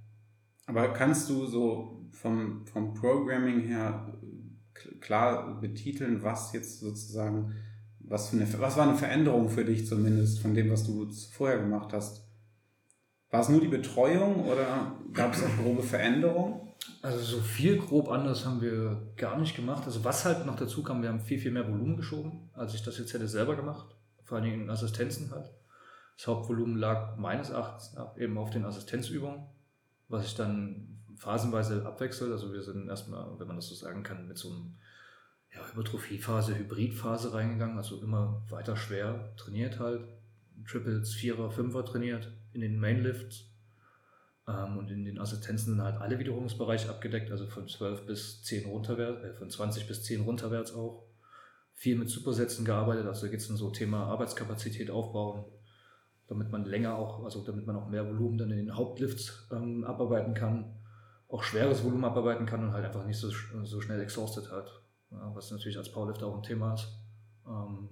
[0.67, 4.17] Aber kannst du so vom, vom Programming her
[5.01, 7.55] klar betiteln, was jetzt sozusagen,
[8.11, 11.59] was, für eine, was war eine Veränderung für dich zumindest von dem, was du vorher
[11.59, 12.27] gemacht hast?
[13.31, 16.73] War es nur die Betreuung oder gab es auch grobe Veränderungen?
[17.03, 19.85] Also so viel grob anders haben wir gar nicht gemacht.
[19.87, 22.83] Also was halt noch dazu kam, wir haben viel, viel mehr Volumen geschoben, als ich
[22.83, 23.95] das jetzt hätte selber gemacht.
[24.25, 25.49] Vor allen Dingen in Assistenzen halt.
[26.17, 29.47] Das Hauptvolumen lag meines Erachtens eben auf den Assistenzübungen,
[30.09, 32.33] was ich dann phasenweise abwechselt.
[32.33, 34.75] Also wir sind erstmal, wenn man das so sagen kann, mit so einem
[35.55, 40.07] ja, Hypertrophiephase, Hybridphase reingegangen, also immer weiter schwer trainiert halt.
[40.67, 43.51] Triples, Vierer, Fünfer trainiert in den Mainlifts
[44.47, 48.69] ähm, und in den Assistenzen sind halt alle Wiederholungsbereiche abgedeckt, also von 12 bis 10
[48.69, 51.07] runterwärts, äh, von 20 bis 10 runterwärts auch.
[51.75, 55.47] Viel mit Supersätzen gearbeitet, also da geht es dann so Thema Arbeitskapazität aufbauen,
[56.29, 59.85] damit man länger auch, also damit man auch mehr Volumen dann in den Hauptlifts ähm,
[59.85, 60.75] abarbeiten kann,
[61.29, 63.31] auch schweres Volumen abarbeiten kann und halt einfach nicht so,
[63.65, 64.83] so schnell exhausted hat.
[65.11, 66.89] Ja, was natürlich als Powerlifter auch ein Thema ist.
[67.47, 67.89] Ähm,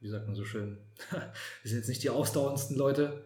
[0.00, 0.78] wie sagt man so schön,
[1.10, 3.24] wir sind jetzt nicht die ausdauerndsten Leute.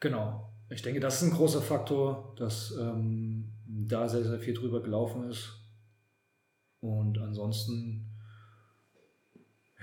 [0.00, 0.52] Genau.
[0.68, 5.30] Ich denke, das ist ein großer Faktor, dass ähm, da sehr, sehr viel drüber gelaufen
[5.30, 5.50] ist.
[6.80, 8.10] Und ansonsten,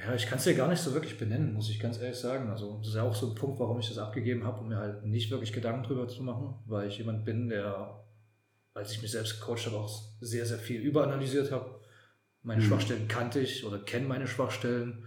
[0.03, 2.49] ja, ich kann es dir gar nicht so wirklich benennen, muss ich ganz ehrlich sagen.
[2.49, 4.77] Also, das ist ja auch so ein Punkt, warum ich das abgegeben habe, um mir
[4.77, 8.03] halt nicht wirklich Gedanken drüber zu machen, weil ich jemand bin, der,
[8.73, 11.78] als ich mich selbst gecoacht habe, auch sehr, sehr viel überanalysiert habe.
[12.43, 12.67] Meine mhm.
[12.67, 15.05] Schwachstellen kannte ich oder kenne meine Schwachstellen.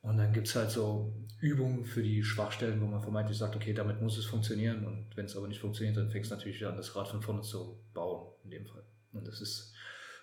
[0.00, 3.72] Und dann gibt es halt so Übungen für die Schwachstellen, wo man vermeintlich sagt, okay,
[3.72, 4.86] damit muss es funktionieren.
[4.86, 7.22] Und wenn es aber nicht funktioniert, dann fängst du natürlich wieder an, das Rad von
[7.22, 8.82] vorne zu bauen, in dem Fall.
[9.12, 9.72] Und das ist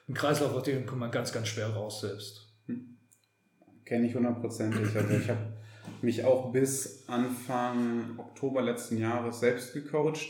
[0.07, 2.51] ein Kreislauf, aus dem kommt man ganz, ganz schwer raus selbst.
[2.67, 2.97] Hm.
[3.85, 4.95] Kenne ich hundertprozentig.
[4.95, 5.53] Also ich habe
[6.01, 10.27] mich auch bis Anfang Oktober letzten Jahres selbst gecoacht.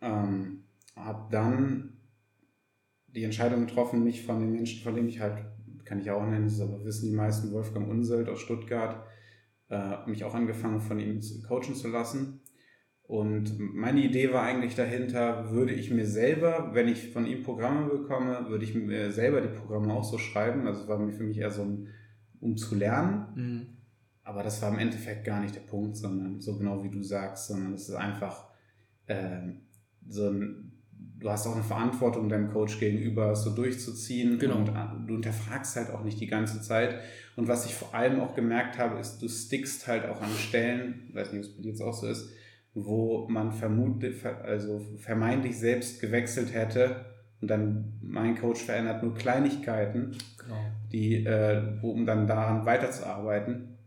[0.00, 0.64] Ähm,
[0.96, 1.97] habe dann
[3.14, 5.44] die Entscheidung getroffen, mich von den Menschen, von denen ich halt,
[5.84, 9.04] kann ich auch nennen, das aber wissen die meisten, Wolfgang Unselt aus Stuttgart,
[9.70, 12.40] äh, mich auch angefangen von ihm coachen zu lassen.
[13.02, 17.88] Und meine Idee war eigentlich dahinter, würde ich mir selber, wenn ich von ihm Programme
[17.88, 20.66] bekomme, würde ich mir selber die Programme auch so schreiben.
[20.66, 21.88] Also es war für mich eher so ein,
[22.40, 23.26] um zu lernen.
[23.34, 23.66] Mhm.
[24.24, 27.48] Aber das war im Endeffekt gar nicht der Punkt, sondern so genau wie du sagst,
[27.48, 28.50] sondern es ist einfach
[29.06, 29.54] äh,
[30.06, 30.67] so ein
[31.20, 34.56] du hast auch eine Verantwortung deinem Coach gegenüber, es so durchzuziehen genau.
[34.56, 37.00] und äh, du hinterfragst halt auch nicht die ganze Zeit.
[37.36, 41.10] Und was ich vor allem auch gemerkt habe, ist, du stickst halt auch an Stellen,
[41.12, 42.30] weiß nicht, ob es bei dir jetzt auch so ist,
[42.74, 47.06] wo man vermutlich, also vermeintlich selbst gewechselt hätte
[47.40, 50.60] und dann mein Coach verändert nur Kleinigkeiten, genau.
[50.92, 53.78] die, äh, um dann daran weiterzuarbeiten.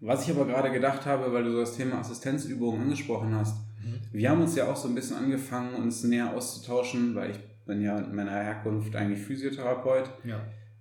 [0.00, 3.65] Was ich aber gerade gedacht habe, weil du so das Thema Assistenzübungen angesprochen hast,
[4.12, 7.80] wir haben uns ja auch so ein bisschen angefangen, uns näher auszutauschen, weil ich bin
[7.80, 10.10] ja in meiner Herkunft eigentlich Physiotherapeut.
[10.24, 10.40] Ja.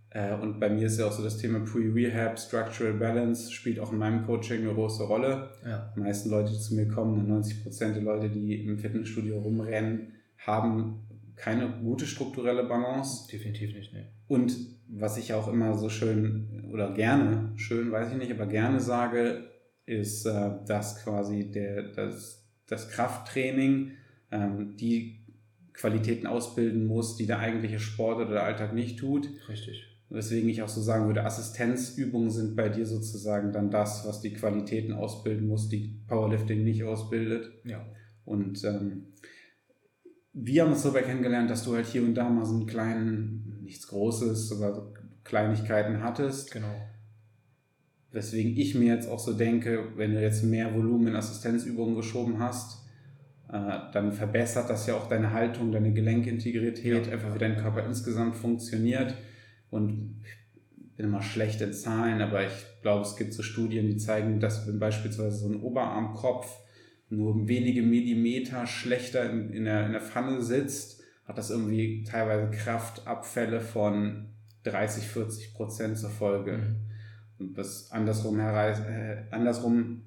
[0.10, 3.92] Äh, und bei mir ist ja auch so das Thema Pre-Rehab, Structural Balance spielt auch
[3.92, 5.50] in meinem Coaching eine große Rolle.
[5.66, 5.92] Ja.
[5.96, 10.14] Die meisten Leute, die zu mir kommen, 90 Prozent der Leute, die im Fitnessstudio rumrennen,
[10.38, 11.02] haben
[11.36, 13.28] keine gute strukturelle Balance.
[13.30, 14.06] Definitiv nicht, ne.
[14.28, 14.56] Und
[14.88, 19.50] was ich auch immer so schön oder gerne, schön weiß ich nicht, aber gerne sage,
[19.86, 23.92] ist, äh, dass quasi der, das das Krafttraining
[24.32, 25.20] ähm, die
[25.74, 29.30] Qualitäten ausbilden muss, die der eigentliche Sport oder der Alltag nicht tut.
[29.50, 29.86] Richtig.
[30.10, 34.34] Weswegen ich auch so sagen würde, Assistenzübungen sind bei dir sozusagen dann das, was die
[34.34, 37.52] Qualitäten ausbilden muss, die Powerlifting nicht ausbildet.
[37.66, 37.86] Ja.
[38.24, 39.08] Und ähm,
[40.34, 43.62] wir haben uns dabei kennengelernt, dass du halt hier und da mal so einen kleinen,
[43.64, 46.52] nichts Großes, aber Kleinigkeiten hattest.
[46.52, 46.76] Genau.
[48.16, 52.40] Weswegen ich mir jetzt auch so denke, wenn du jetzt mehr Volumen in Assistenzübungen geschoben
[52.40, 52.82] hast,
[53.50, 57.12] äh, dann verbessert das ja auch deine Haltung, deine Gelenkintegrität, ja.
[57.12, 59.16] einfach wie dein Körper insgesamt funktioniert.
[59.70, 63.98] Und ich bin immer schlecht in Zahlen, aber ich glaube, es gibt so Studien, die
[63.98, 66.58] zeigen, dass wenn beispielsweise so ein Oberarmkopf
[67.10, 72.50] nur wenige Millimeter schlechter in, in, der, in der Pfanne sitzt, hat das irgendwie teilweise
[72.50, 74.30] Kraftabfälle von
[74.64, 76.60] 30, 40 Prozent zur Folge.
[76.60, 76.95] Mhm.
[77.40, 80.04] Und was andersrum, hereis, äh, andersrum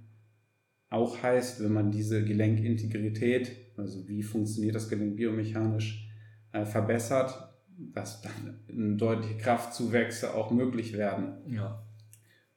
[0.91, 6.09] auch heißt, wenn man diese Gelenkintegrität, also wie funktioniert das Gelenk biomechanisch,
[6.53, 11.53] äh, verbessert, dass dann deutliche Kraftzuwächse auch möglich werden.
[11.53, 11.85] Ja.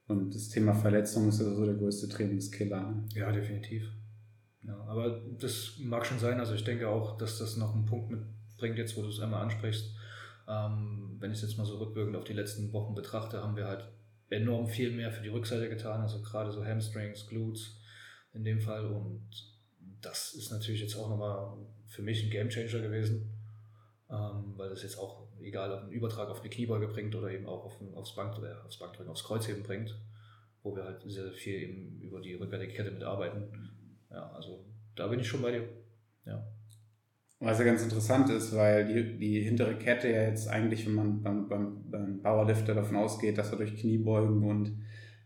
[0.08, 2.82] Und das Thema Verletzung ist also der größte Trainingskiller.
[2.82, 3.06] Ne?
[3.14, 3.84] Ja, definitiv.
[4.64, 6.40] Ja, aber das mag schon sein.
[6.40, 9.44] Also ich denke auch, dass das noch einen Punkt mitbringt, jetzt wo du es einmal
[9.44, 9.96] ansprichst.
[10.48, 13.68] Ähm, wenn ich es jetzt mal so rückwirkend auf die letzten Wochen betrachte, haben wir
[13.68, 13.88] halt
[14.32, 17.80] enorm viel mehr für die Rückseite getan, also gerade so Hamstrings, Glutes
[18.34, 19.30] in dem Fall und
[20.02, 23.30] das ist natürlich jetzt auch nochmal für mich ein Gamechanger gewesen,
[24.10, 27.46] ähm, weil das jetzt auch, egal ob ein Übertrag auf eine Kniebeuge bringt oder eben
[27.46, 29.96] auch auf ein, aufs, Bank, oder aufs Bankdrücken, aufs Kreuzheben bringt,
[30.64, 33.72] wo wir halt sehr viel eben über die rückwärtige Kette mitarbeiten.
[34.10, 34.66] Ja, also
[34.96, 35.68] da bin ich schon bei dir.
[36.26, 36.46] Ja.
[37.44, 41.24] Was ja ganz interessant ist, weil die, die hintere Kette ja jetzt eigentlich, wenn man
[41.24, 44.78] beim, beim, beim Powerlifter davon ausgeht, dass er durch Kniebeugen und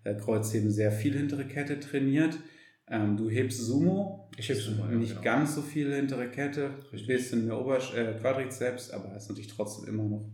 [0.05, 2.39] äh, Kreuzheben sehr viel hintere Kette trainiert.
[2.87, 4.29] Ähm, du hebst Sumo.
[4.37, 5.23] Ich heb Sumo, ja, Nicht genau.
[5.23, 6.69] ganz so viel hintere Kette.
[6.93, 7.07] Richtig.
[7.07, 10.29] Bisschen mehr Ober äh, Quadrizeps, aber ist natürlich trotzdem immer noch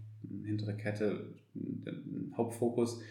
[0.45, 1.33] hintere Kette
[2.37, 3.01] Hauptfokus.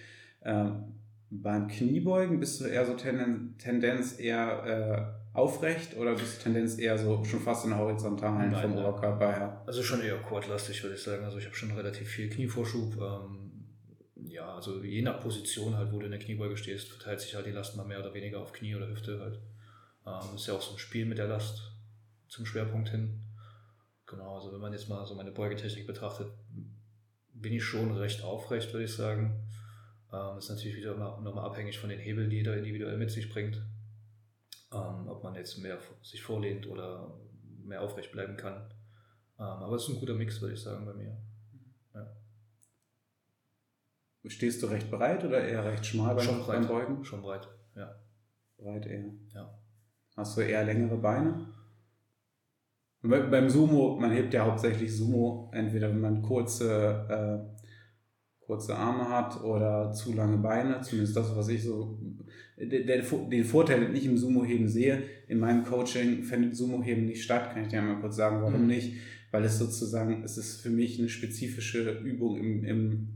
[0.45, 0.95] Ähm,
[1.31, 6.79] beim Kniebeugen bist du eher so Tendenz, Tendenz eher äh, aufrecht oder bist du Tendenz
[6.79, 9.63] eher so schon fast in horizontalen Nein, vom Oberkörper her?
[9.67, 11.25] Also schon eher quadlastig, würde ich sagen.
[11.25, 12.97] Also ich habe schon relativ viel Knievorschub.
[12.97, 13.51] Ähm,
[14.27, 17.47] ja, also je nach Position halt, wo du in der Kniebeuge stehst, verteilt sich halt
[17.47, 19.41] die Last mal mehr oder weniger auf Knie oder Hüfte halt.
[20.07, 21.73] Ähm, ist ja auch so ein Spiel mit der Last
[22.29, 23.21] zum Schwerpunkt hin.
[24.07, 26.33] Genau, also wenn man jetzt mal so meine Beugetechnik betrachtet,
[27.33, 29.49] bin ich schon recht aufrecht, würde ich sagen.
[30.13, 33.63] Ähm, ist natürlich wieder nochmal abhängig von den Hebeln, die jeder individuell mit sich bringt
[34.73, 37.19] ähm, ob man jetzt mehr sich vorlehnt oder
[37.65, 38.73] mehr aufrecht bleiben kann.
[39.39, 41.17] Ähm, aber es ist ein guter Mix, würde ich sagen, bei mir.
[41.95, 42.07] Ja.
[44.27, 46.61] Stehst du recht breit oder eher recht schmal beim, Schon breit.
[46.61, 47.05] beim Beugen?
[47.05, 47.95] Schon breit, ja.
[48.59, 49.13] Breit eher.
[49.35, 49.59] Ja.
[50.17, 51.47] Hast du eher längere Beine?
[53.03, 57.60] Beim Sumo, man hebt ja hauptsächlich Sumo, entweder wenn man kurze äh,
[58.51, 61.97] kurze Arme hat oder zu lange Beine, zumindest das, was ich so,
[62.59, 67.63] den Vorteil, den ich im Sumo-Heben sehe, in meinem Coaching findet Sumo-Heben nicht statt, kann
[67.63, 68.67] ich dir mal kurz sagen, warum mhm.
[68.67, 68.95] nicht,
[69.31, 73.09] weil es sozusagen, es ist für mich eine spezifische Übung im, im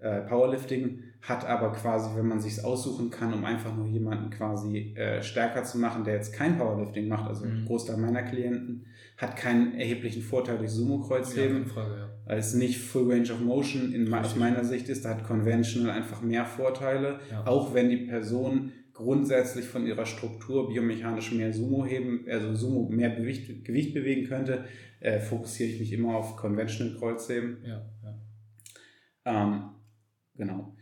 [0.00, 4.94] äh, Powerlifting, hat aber quasi, wenn man sich aussuchen kann, um einfach nur jemanden quasi
[4.96, 7.66] äh, stärker zu machen, der jetzt kein Powerlifting macht, also mhm.
[7.66, 8.86] Großteil meiner Klienten,
[9.18, 11.70] hat keinen erheblichen Vorteil durch Sumo-Kreuzheben.
[11.76, 12.10] Ja, ja.
[12.24, 15.90] Weil es nicht Full Range of Motion in, aus meiner Sicht ist, da hat Conventional
[15.90, 17.46] einfach mehr Vorteile, ja.
[17.46, 23.10] auch wenn die Person grundsätzlich von ihrer Struktur biomechanisch mehr Sumo heben, also Sumo mehr
[23.10, 24.64] Gewicht, Gewicht bewegen könnte,
[25.00, 27.58] äh, fokussiere ich mich immer auf Conventional Kreuzheben.
[27.64, 28.20] Ja, ja.
[29.24, 29.70] Ähm,
[30.34, 30.76] genau.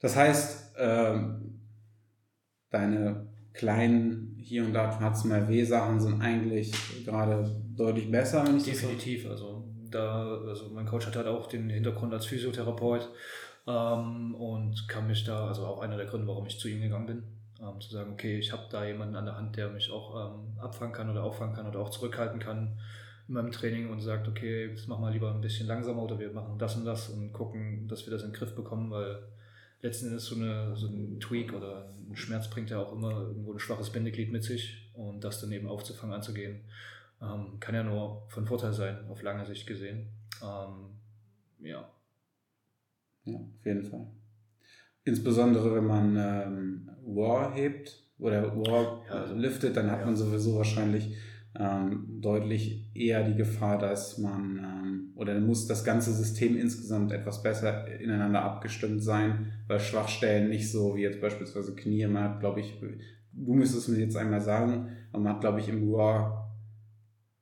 [0.00, 1.60] Das heißt, ähm,
[2.70, 6.72] deine kleinen hier und da hat es mal Weh-Sachen sind eigentlich
[7.04, 8.46] gerade deutlich besser.
[8.46, 9.24] Wenn ich Definitiv.
[9.24, 13.08] So also, da, also mein Coach hat halt auch den Hintergrund als Physiotherapeut
[13.66, 17.06] ähm, und kann mich da, also auch einer der Gründe, warum ich zu ihm gegangen
[17.06, 17.22] bin,
[17.60, 20.58] ähm, zu sagen, okay, ich habe da jemanden an der Hand, der mich auch ähm,
[20.60, 22.78] abfangen kann oder auffangen kann oder auch zurückhalten kann
[23.28, 26.30] in meinem Training und sagt, okay, jetzt mach mal lieber ein bisschen langsamer oder wir
[26.32, 29.18] machen das und das und gucken, dass wir das in den Griff bekommen, weil
[29.82, 33.52] letzten Endes so, eine, so ein Tweak oder ein Schmerz bringt ja auch immer irgendwo
[33.52, 36.60] ein schwaches Bindeglied mit sich und das dann eben aufzufangen, anzugehen,
[37.20, 40.08] ähm, kann ja nur von Vorteil sein, auf lange Sicht gesehen.
[40.42, 41.88] Ähm, ja.
[43.24, 44.06] Ja, auf jeden Fall.
[45.04, 50.06] Insbesondere wenn man ähm, War hebt oder War ja, also, liftet, dann hat ja.
[50.06, 51.16] man sowieso wahrscheinlich
[51.58, 57.42] ähm, deutlich eher die Gefahr, dass man ähm, oder muss das ganze System insgesamt etwas
[57.42, 62.60] besser ineinander abgestimmt sein, weil Schwachstellen nicht so wie jetzt beispielsweise Knie, man hat, glaube
[62.60, 62.74] ich,
[63.32, 66.46] du müsstest mir jetzt einmal sagen, man hat, glaube ich, im Raw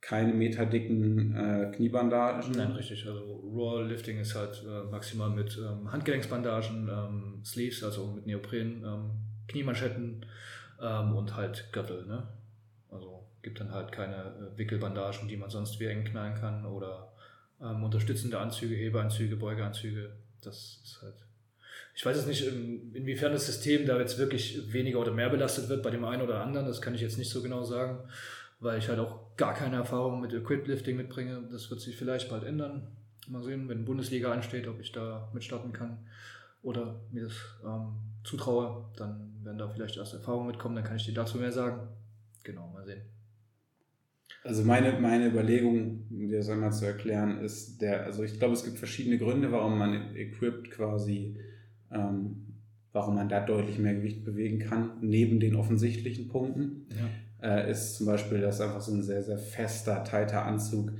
[0.01, 2.53] keine meterdicken äh, Kniebandagen.
[2.53, 3.07] Nein, richtig.
[3.07, 8.85] Also Raw Lifting ist halt äh, maximal mit ähm, Handgelenksbandagen, ähm, Sleeves, also mit Neopren,
[8.85, 9.11] ähm,
[9.49, 10.27] Kniemanschetten
[10.81, 12.07] ähm, und halt Gürtel.
[12.07, 12.29] Ne?
[13.45, 17.13] Gibt dann halt keine äh, Wickelbandagen, die man sonst wie eng knallen kann oder
[17.61, 20.17] ähm, unterstützende Anzüge, Hebeanzüge, Beugeanzüge.
[20.41, 21.15] Das ist halt.
[21.95, 25.83] Ich weiß jetzt nicht, inwiefern das System da jetzt wirklich weniger oder mehr belastet wird
[25.83, 26.67] bei dem einen oder anderen.
[26.67, 28.09] Das kann ich jetzt nicht so genau sagen,
[28.61, 31.47] weil ich halt auch gar keine Erfahrung mit Equip Lifting mitbringe.
[31.53, 32.97] Das wird sich vielleicht bald ändern.
[33.29, 35.99] Mal sehen, wenn Bundesliga ansteht, ob ich da mitstarten kann
[36.63, 37.93] oder mir das ähm,
[38.25, 38.87] zutraue.
[38.97, 41.89] Dann werden da vielleicht erst Erfahrungen mitkommen, dann kann ich dir dazu mehr sagen.
[42.43, 43.03] Genau, mal sehen.
[44.45, 48.53] Also meine, meine Überlegung, um dir das einmal zu erklären, ist der, also ich glaube,
[48.53, 51.39] es gibt verschiedene Gründe, warum man equipped quasi,
[51.91, 52.45] ähm,
[52.93, 56.87] warum man da deutlich mehr Gewicht bewegen kann, neben den offensichtlichen Punkten.
[57.41, 57.57] Ja.
[57.57, 60.93] Äh, ist zum Beispiel, dass einfach so ein sehr, sehr fester, tighter Anzug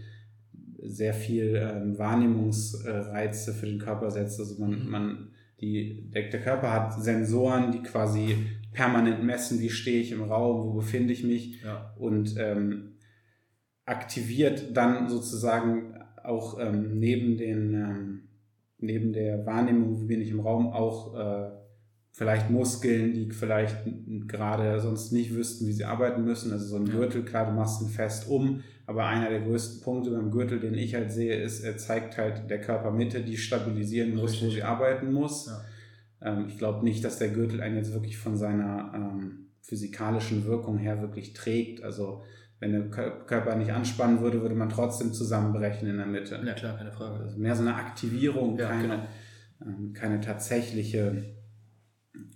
[0.83, 4.41] sehr viel ähm, Wahrnehmungsreize für den Körper setzt.
[4.41, 4.91] Also man, mhm.
[4.91, 5.29] man
[5.61, 8.37] die, der, der Körper hat Sensoren, die quasi
[8.73, 11.63] permanent messen, wie stehe ich im Raum, wo befinde ich mich.
[11.63, 11.95] Ja.
[11.99, 12.94] Und ähm,
[13.87, 18.21] aktiviert dann sozusagen auch ähm, neben, den, ähm,
[18.79, 21.51] neben der Wahrnehmung, wie bin ich im Raum, auch äh,
[22.13, 23.77] vielleicht Muskeln, die vielleicht
[24.29, 26.53] gerade sonst nicht wüssten, wie sie arbeiten müssen.
[26.53, 30.11] Also so ein Gürtel, klar, du machst ihn fest um, aber einer der größten Punkte
[30.11, 34.33] beim Gürtel, den ich halt sehe, ist, er zeigt halt der Körpermitte, die stabilisieren muss,
[34.33, 34.49] Richtig.
[34.49, 35.47] wo sie arbeiten muss.
[35.47, 35.65] Ja.
[36.23, 40.79] Ähm, ich glaube nicht, dass der Gürtel einen jetzt wirklich von seiner ähm, physikalischen Wirkung
[40.79, 41.83] her wirklich trägt.
[41.83, 42.23] Also
[42.65, 42.89] wenn der
[43.27, 46.43] Körper nicht anspannen würde, würde man trotzdem zusammenbrechen in der Mitte.
[46.45, 47.23] Ja klar, keine Frage.
[47.23, 49.07] Also mehr so eine Aktivierung, ja, keine, genau.
[49.67, 51.35] ähm, keine tatsächliche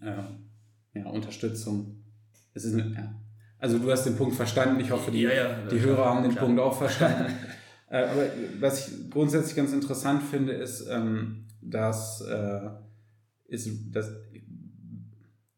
[0.02, 2.04] äh, ja, Unterstützung.
[2.52, 3.14] Es ist eine, ja.
[3.58, 4.78] Also du hast den Punkt verstanden.
[4.80, 6.44] Ich hoffe, die, ja, ja, die Hörer haben den klar.
[6.44, 7.32] Punkt auch verstanden.
[7.88, 8.24] äh, aber
[8.60, 12.68] was ich grundsätzlich ganz interessant finde, ist, ähm, dass, äh,
[13.46, 14.10] ist, dass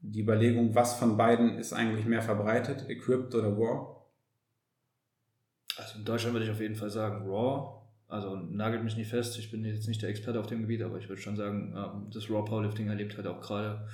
[0.00, 3.99] die Überlegung, was von beiden ist eigentlich mehr verbreitet, Equipped oder Raw?
[5.81, 7.81] Also in Deutschland würde ich auf jeden Fall sagen Raw.
[8.09, 10.99] Also nagelt mich nicht fest, ich bin jetzt nicht der Experte auf dem Gebiet, aber
[10.99, 13.87] ich würde schon sagen, ähm, das Raw Powerlifting erlebt halt auch gerade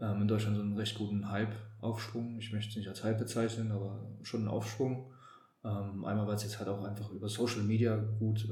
[0.00, 2.38] ähm, in Deutschland so einen recht guten Hype-Aufschwung.
[2.38, 5.12] Ich möchte es nicht als Hype bezeichnen, aber schon einen Aufschwung.
[5.64, 8.46] Ähm, einmal, weil es jetzt halt auch einfach über Social Media gut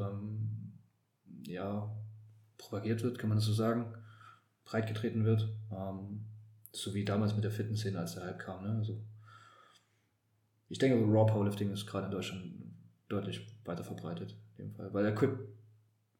[1.47, 1.95] ja,
[2.57, 3.95] propagiert wird, kann man das so sagen,
[4.65, 5.47] breitgetreten wird.
[6.73, 8.65] so wie damals mit der Fitnessszene, als der Hype kam.
[8.65, 8.77] Ne?
[8.79, 9.05] Also,
[10.71, 12.62] ich denke, Raw Powerlifting ist gerade in Deutschland
[13.13, 14.93] deutlich weiter verbreitet in dem Fall.
[14.93, 15.39] Weil Equip,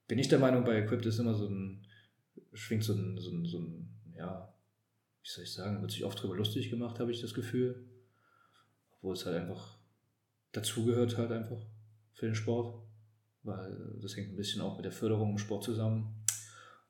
[0.09, 1.87] bin ich der Meinung, bei Equipped ist immer so ein,
[2.53, 4.55] schwingt so ein, so ein, so ein ja,
[5.23, 7.89] wie soll ich sagen, wird sich oft drüber lustig gemacht, habe ich das Gefühl.
[8.97, 9.79] Obwohl es halt einfach
[10.53, 11.67] dazugehört halt einfach
[12.13, 12.83] für den Sport.
[13.43, 16.25] Weil das hängt ein bisschen auch mit der Förderung im Sport zusammen,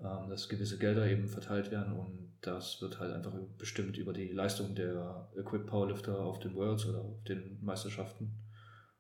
[0.01, 4.29] ähm, dass gewisse Gelder eben verteilt werden und das wird halt einfach bestimmt über die
[4.29, 8.37] Leistung der Equip Powerlifter auf den Worlds oder auf den Meisterschaften.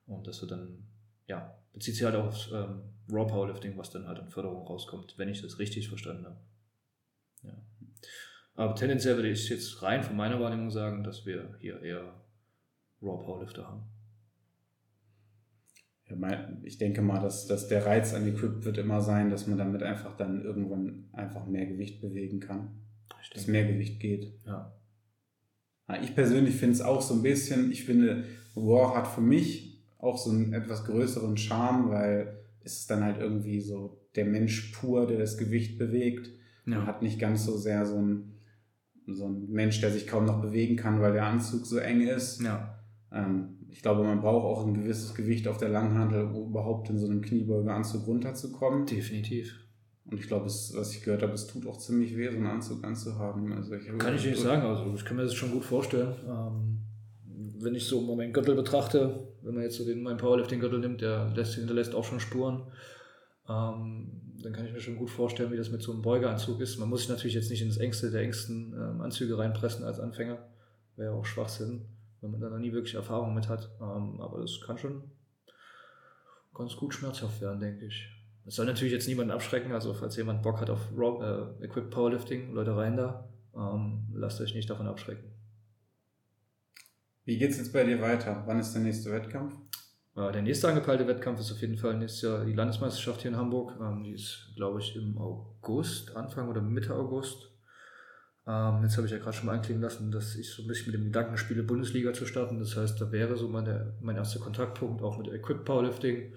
[0.06, 0.86] Und das wird dann
[1.26, 5.28] ja, bezieht sich halt auf ähm, Raw Powerlifting, was dann halt an Förderung rauskommt, wenn
[5.28, 6.40] ich das richtig verstanden habe.
[7.42, 7.62] Ja.
[8.54, 12.22] Aber tendenziell würde ich jetzt rein von meiner Wahrnehmung sagen, dass wir hier eher
[13.00, 13.84] Raw Powerlifter haben.
[16.64, 19.82] Ich denke mal, dass, dass der Reiz an Equip wird immer sein, dass man damit
[19.82, 22.82] einfach dann irgendwann einfach mehr Gewicht bewegen kann.
[23.32, 24.34] Dass mehr Gewicht geht.
[24.44, 24.76] Ja.
[26.02, 29.71] Ich persönlich finde es auch so ein bisschen, ich finde, Raw hat für mich
[30.02, 34.72] auch so einen etwas größeren Charme, weil es ist dann halt irgendwie so der Mensch
[34.72, 36.28] pur, der das Gewicht bewegt.
[36.66, 36.78] Ja.
[36.78, 38.34] Man hat nicht ganz so sehr so ein,
[39.06, 42.42] so ein Mensch, der sich kaum noch bewegen kann, weil der Anzug so eng ist.
[42.42, 42.78] Ja.
[43.12, 46.98] Ähm, ich glaube, man braucht auch ein gewisses Gewicht auf der Langhandel, um überhaupt in
[46.98, 48.86] so einem Kniebeugeanzug runterzukommen.
[48.86, 49.56] Definitiv.
[50.04, 52.48] Und ich glaube, es, was ich gehört habe, es tut auch ziemlich weh, so einen
[52.48, 53.52] Anzug anzuhaben.
[53.52, 56.14] Also ich kann ich nicht sagen, also ich kann mir das schon gut vorstellen.
[56.28, 56.80] Ähm,
[57.58, 61.32] wenn ich so meinen Gürtel betrachte, wenn man jetzt so den, meinen Powerlifting-Gürtel nimmt, der
[61.34, 62.62] lässt, hinterlässt auch schon Spuren,
[63.48, 66.78] ähm, dann kann ich mir schon gut vorstellen, wie das mit so einem Beugeanzug ist.
[66.78, 70.38] Man muss sich natürlich jetzt nicht ins engste der engsten ähm, Anzüge reinpressen als Anfänger.
[70.96, 71.86] Wäre ja auch Schwachsinn,
[72.20, 73.70] wenn man da noch nie wirklich Erfahrung mit hat.
[73.80, 75.02] Ähm, aber das kann schon
[76.54, 78.08] ganz gut schmerzhaft werden, denke ich.
[78.44, 81.90] Es soll natürlich jetzt niemanden abschrecken, also falls jemand Bock hat auf Raw, äh, Equipped
[81.90, 85.31] Powerlifting, Leute rein da, ähm, lasst euch nicht davon abschrecken.
[87.24, 88.42] Wie geht es jetzt bei dir weiter?
[88.46, 89.54] Wann ist der nächste Wettkampf?
[90.14, 93.78] Der nächste angepeilte Wettkampf ist auf jeden Fall nächstes Jahr die Landesmeisterschaft hier in Hamburg.
[93.80, 97.50] Ähm, die ist, glaube ich, im August, Anfang oder Mitte August.
[98.46, 100.92] Ähm, jetzt habe ich ja gerade schon mal anklingen lassen, dass ich so ein bisschen
[100.92, 102.58] mit dem Gedanken spiele, Bundesliga zu starten.
[102.58, 106.34] Das heißt, da wäre so meine, mein erster Kontaktpunkt auch mit Equip Powerlifting.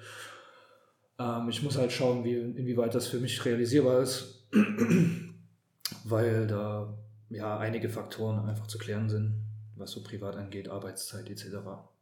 [1.19, 4.47] Ähm, ich muss halt schauen, wie, inwieweit das für mich realisierbar ist,
[6.05, 6.97] weil da
[7.29, 9.44] ja einige Faktoren einfach zu klären sind
[9.75, 11.47] was so privat angeht, Arbeitszeit etc.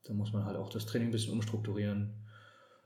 [0.04, 2.14] Da muss man halt auch das Training ein bisschen umstrukturieren,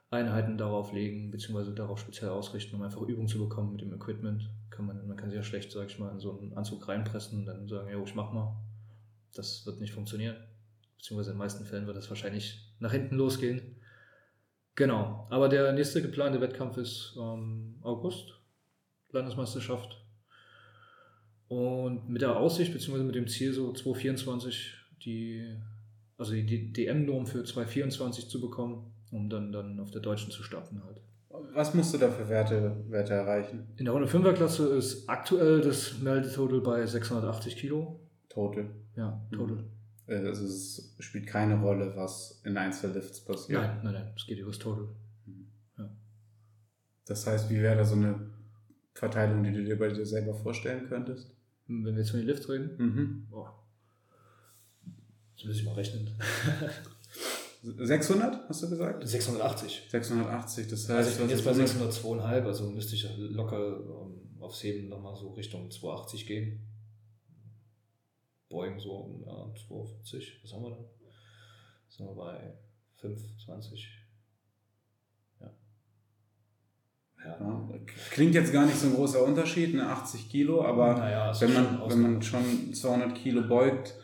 [0.10, 4.50] Einheiten darauf legen, beziehungsweise darauf speziell ausrichten, um einfach Übung zu bekommen mit dem Equipment.
[4.70, 7.46] Kann man, man kann ja schlecht, sag ich mal, in so einen Anzug reinpressen und
[7.46, 8.56] dann sagen, ja, ich mach mal.
[9.34, 10.38] Das wird nicht funktionieren.
[10.98, 13.76] Beziehungsweise in den meisten Fällen wird das wahrscheinlich nach hinten losgehen.
[14.76, 15.28] Genau.
[15.30, 18.34] Aber der nächste geplante Wettkampf ist ähm, August,
[19.12, 20.02] Landesmeisterschaft.
[21.50, 24.74] Und mit der Aussicht, beziehungsweise mit dem Ziel, so 2024
[25.04, 25.56] die,
[26.18, 30.84] also die DM-Norm für 2024 zu bekommen, um dann, dann auf der deutschen zu starten
[30.84, 31.02] halt.
[31.54, 33.68] Was musst du da für Werte, Werte erreichen?
[33.78, 38.00] In der 105er-Klasse ist aktuell das Meldetotal bei 680 Kilo.
[38.30, 38.70] Total?
[38.96, 39.58] Ja, total.
[39.58, 39.70] Mhm.
[40.08, 43.62] Also es spielt keine Rolle, was in Einzellifts passiert?
[43.62, 44.88] Nein, nein, nein, es geht über das Total.
[45.26, 45.48] Mhm.
[45.78, 45.90] Ja.
[47.06, 48.16] Das heißt, wie wäre da so eine
[48.94, 51.37] Verteilung, die du dir bei dir selber vorstellen könntest?
[51.68, 52.76] Wenn wir jetzt von den Lift reden?
[52.78, 53.28] Mhm.
[53.30, 53.64] Boah.
[55.36, 56.10] Das muss ich mal rechnen.
[57.64, 59.08] 600, hast du gesagt?
[59.08, 59.88] 680.
[59.90, 60.92] 680, das heißt.
[60.92, 65.30] Also ich bin jetzt bei 602,5, also müsste ich locker um, aufs Heben nochmal so
[65.32, 66.66] Richtung 280 gehen.
[68.50, 70.86] beugen so um ja, 42, was haben wir dann?
[71.90, 72.54] Sind wir bei
[72.98, 73.90] 25.
[75.42, 75.52] Ja.
[77.40, 77.70] Ja.
[78.12, 81.82] Klingt jetzt gar nicht so ein großer Unterschied, eine 80 Kilo, aber naja, wenn, man,
[81.88, 83.96] wenn man schon 200 Kilo beugt,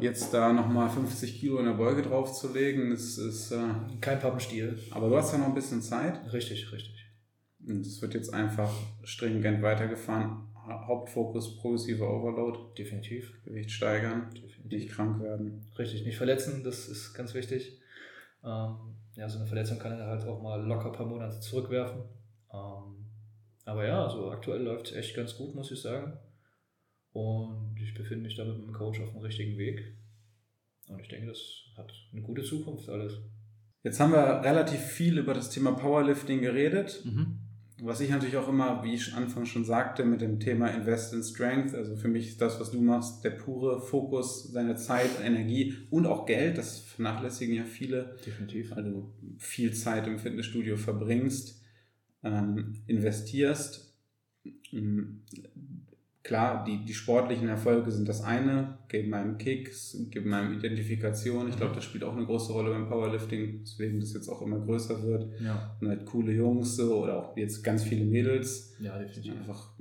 [0.00, 3.18] jetzt da nochmal 50 Kilo in der Beuge draufzulegen, ist.
[3.18, 3.58] ist äh,
[4.00, 4.78] Kein Pappenstiel.
[4.90, 6.20] Aber du hast ja noch ein bisschen Zeit.
[6.32, 7.06] Richtig, richtig.
[7.66, 8.70] Und es wird jetzt einfach
[9.04, 10.46] stringent weitergefahren.
[10.66, 12.58] Hauptfokus progressiver Overload.
[12.78, 13.42] Definitiv.
[13.44, 14.64] Gewicht steigern, Definitiv.
[14.64, 15.66] nicht krank werden.
[15.78, 17.80] Richtig, nicht verletzen, das ist ganz wichtig.
[18.44, 18.76] Ähm,
[19.16, 22.02] ja, so eine Verletzung kann er halt auch mal locker ein paar Monate zurückwerfen.
[22.52, 23.06] Ähm,
[23.64, 26.18] aber ja, also aktuell läuft es echt ganz gut, muss ich sagen.
[27.12, 29.96] Und ich befinde mich da mit dem Coach auf dem richtigen Weg.
[30.88, 31.38] Und ich denke, das
[31.76, 33.18] hat eine gute Zukunft alles.
[33.82, 37.02] Jetzt haben wir relativ viel über das Thema Powerlifting geredet.
[37.04, 37.38] Mhm.
[37.82, 41.22] Was ich natürlich auch immer, wie ich anfangs schon sagte, mit dem Thema Invest in
[41.22, 45.74] Strength, also für mich ist das, was du machst, der pure Fokus, seine Zeit, Energie
[45.88, 48.16] und auch Geld, das vernachlässigen ja viele.
[48.26, 48.72] Definitiv.
[48.74, 51.59] Also viel Zeit im Fitnessstudio verbringst,
[52.22, 53.96] ähm, investierst.
[56.22, 61.48] Klar, die, die sportlichen Erfolge sind das eine, geben einem Kicks, geben einem Identifikation.
[61.48, 61.76] Ich glaube, mhm.
[61.76, 65.40] das spielt auch eine große Rolle beim Powerlifting, deswegen das jetzt auch immer größer wird.
[65.40, 65.76] Ja.
[65.80, 68.76] Und halt coole Jungs so, oder auch jetzt ganz viele Mädels.
[68.80, 69.34] Ja, definitiv.
[69.38, 69.72] Einfach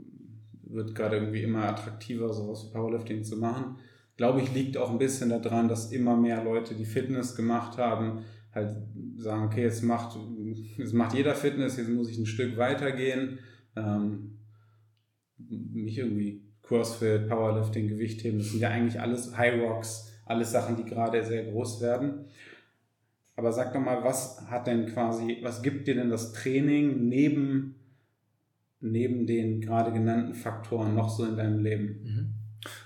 [0.63, 3.77] wird gerade irgendwie immer attraktiver, sowas wie Powerlifting zu machen.
[4.15, 8.23] Glaube ich, liegt auch ein bisschen daran, dass immer mehr Leute, die Fitness gemacht haben,
[8.53, 8.75] halt
[9.17, 10.17] sagen, okay, jetzt macht,
[10.77, 13.39] jetzt macht jeder Fitness, jetzt muss ich ein Stück weitergehen.
[13.75, 14.37] Ähm,
[15.37, 20.85] nicht irgendwie CrossFit, Powerlifting, Gewichtheben, das sind ja eigentlich alles High Rocks, alles Sachen, die
[20.85, 22.25] gerade sehr groß werden.
[23.35, 27.75] Aber sag doch mal, was hat denn quasi, was gibt dir denn das Training neben,
[28.81, 31.85] neben den gerade genannten Faktoren noch so in deinem Leben?
[32.03, 32.33] Mhm.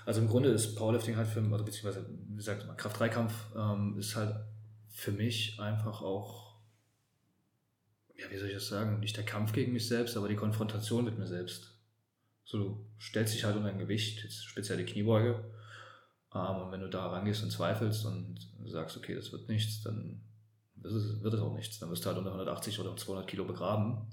[0.06, 4.14] Also im Grunde ist Powerlifting halt für, also beziehungsweise, wie sagt man, Kraft-3-Kampf ähm, ist
[4.14, 4.36] halt
[4.88, 6.43] für mich einfach auch,
[8.16, 11.04] ja, wie soll ich das sagen, nicht der Kampf gegen mich selbst, aber die Konfrontation
[11.04, 11.72] mit mir selbst.
[12.44, 15.44] So, du stellst dich halt unter ein Gewicht, jetzt speziell die Kniebeuge.
[16.34, 20.20] Ähm, und wenn du da rangehst und zweifelst und sagst, okay, das wird nichts, dann
[20.82, 21.78] es, wird es auch nichts.
[21.78, 24.08] Dann wirst du halt unter 180 oder 200 Kilo begraben.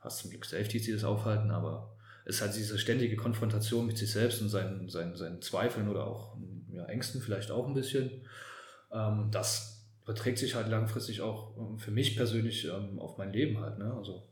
[0.00, 3.98] Hast zum Glück Safeties, die das aufhalten, aber es ist halt diese ständige Konfrontation mit
[3.98, 6.36] sich selbst und seinen, seinen, seinen Zweifeln oder auch
[6.70, 8.22] ja, Ängsten vielleicht auch ein bisschen.
[8.92, 9.73] Ähm, das
[10.04, 13.78] überträgt sich halt langfristig auch ähm, für mich persönlich ähm, auf mein Leben halt.
[13.78, 13.92] Ne?
[13.92, 14.22] Also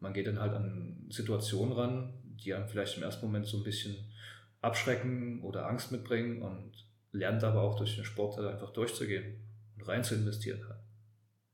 [0.00, 2.14] man geht dann halt an Situationen ran,
[2.44, 3.96] die einem vielleicht im ersten Moment so ein bisschen
[4.60, 6.72] abschrecken oder Angst mitbringen und
[7.12, 9.36] lernt aber auch durch den Sport halt einfach durchzugehen
[9.76, 10.60] und rein zu investieren.
[10.68, 10.80] Halt.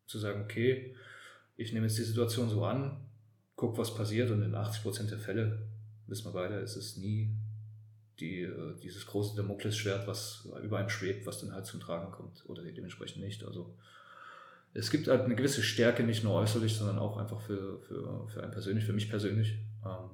[0.06, 0.94] Zu sagen, okay,
[1.56, 3.00] ich nehme jetzt die Situation so an,
[3.56, 5.66] guck, was passiert und in 80% der Fälle,
[6.06, 7.30] wissen wir beide, ist es nie
[8.20, 12.44] die, äh, dieses große Damoklesschwert, was über einem schwebt, was dann halt zum Tragen kommt
[12.48, 13.44] oder dementsprechend nicht.
[13.44, 13.74] Also
[14.74, 18.42] es gibt halt eine gewisse Stärke, nicht nur äußerlich, sondern auch einfach für, für, für
[18.42, 19.58] einen persönlich, für mich persönlich.
[19.84, 20.10] Ähm,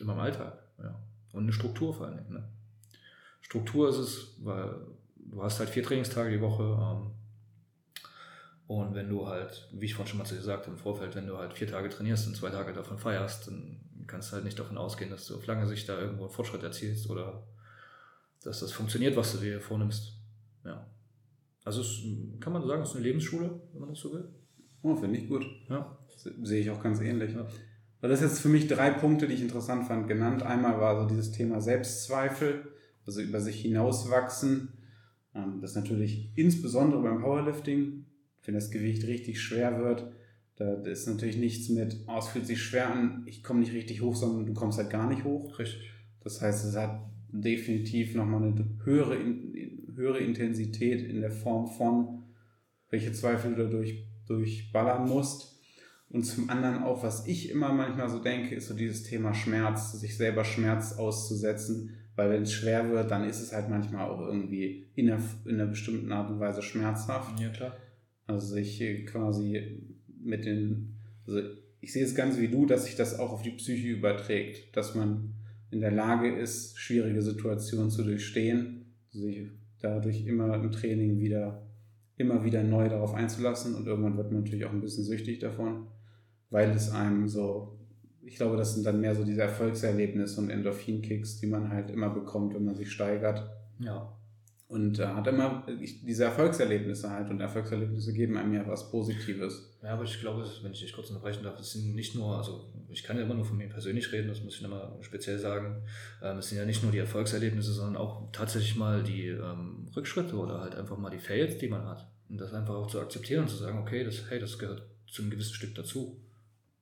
[0.00, 0.58] in meinem Alltag.
[0.78, 0.94] Ja.
[1.32, 2.32] Und eine Struktur vor allen Dingen.
[2.32, 2.48] Ne?
[3.40, 4.74] Struktur ist es, weil
[5.16, 6.62] du hast halt vier Trainingstage die Woche.
[6.62, 7.10] Ähm,
[8.66, 11.36] und wenn du halt, wie ich vorhin schon mal gesagt habe im Vorfeld, wenn du
[11.36, 15.10] halt vier Tage trainierst und zwei Tage davon feierst, dann kannst halt nicht davon ausgehen,
[15.10, 17.46] dass du auf lange Sicht da irgendwo einen Fortschritt erzielst oder
[18.42, 20.12] dass das funktioniert, was du dir vornimmst.
[20.64, 20.86] Ja.
[21.64, 22.02] Also es,
[22.40, 24.28] kann man sagen, es ist eine Lebensschule, wenn man das so will.
[24.82, 25.46] Oh, finde ich gut.
[25.68, 25.98] Ja.
[26.42, 27.34] Sehe ich auch ganz ähnlich.
[27.34, 27.46] Ja.
[28.00, 30.42] Weil das jetzt für mich drei Punkte, die ich interessant fand, genannt.
[30.42, 32.70] Einmal war so dieses Thema Selbstzweifel,
[33.06, 34.74] also über sich hinauswachsen.
[35.34, 38.04] Ähm, das natürlich insbesondere beim Powerlifting,
[38.44, 40.12] wenn das Gewicht richtig schwer wird,
[40.56, 44.02] da ist natürlich nichts mit, oh, es fühlt sich schwer an, ich komme nicht richtig
[44.02, 45.58] hoch, sondern du kommst halt gar nicht hoch.
[45.58, 45.90] Richtig.
[46.20, 49.18] Das heißt, es hat definitiv nochmal eine höhere,
[49.94, 52.22] höhere Intensität in der Form von,
[52.90, 55.60] welche Zweifel du dadurch durchballern musst.
[56.08, 59.92] Und zum anderen auch, was ich immer manchmal so denke, ist so dieses Thema Schmerz,
[59.92, 64.20] sich selber Schmerz auszusetzen, weil wenn es schwer wird, dann ist es halt manchmal auch
[64.20, 67.40] irgendwie in einer, in einer bestimmten Art und Weise schmerzhaft.
[67.40, 67.76] Ja, klar.
[68.28, 69.82] Also sich quasi
[70.24, 70.94] mit den,
[71.26, 71.40] also
[71.80, 74.94] ich sehe es ganz wie du, dass sich das auch auf die Psyche überträgt, dass
[74.94, 75.34] man
[75.70, 79.48] in der Lage ist, schwierige Situationen zu durchstehen, sich
[79.80, 81.66] dadurch immer im Training wieder,
[82.16, 85.88] immer wieder neu darauf einzulassen und irgendwann wird man natürlich auch ein bisschen süchtig davon
[86.54, 87.80] weil es einem so,
[88.22, 92.10] ich glaube, das sind dann mehr so diese Erfolgserlebnisse und Endorphin-Kicks, die man halt immer
[92.10, 93.50] bekommt, wenn man sich steigert.
[93.80, 94.16] Ja.
[94.74, 99.70] Und äh, hat immer diese Erfolgserlebnisse halt und Erfolgserlebnisse geben einem ja was Positives.
[99.84, 102.72] Ja, aber ich glaube, wenn ich dich kurz unterbrechen darf, es sind nicht nur, also
[102.88, 105.84] ich kann ja immer nur von mir persönlich reden, das muss ich nochmal speziell sagen.
[106.20, 110.34] Ähm, es sind ja nicht nur die Erfolgserlebnisse, sondern auch tatsächlich mal die ähm, Rückschritte
[110.34, 112.08] oder halt einfach mal die Fails, die man hat.
[112.28, 115.22] Und das einfach auch zu akzeptieren und zu sagen, okay, das, hey, das gehört zu
[115.22, 116.20] einem gewissen Stück dazu.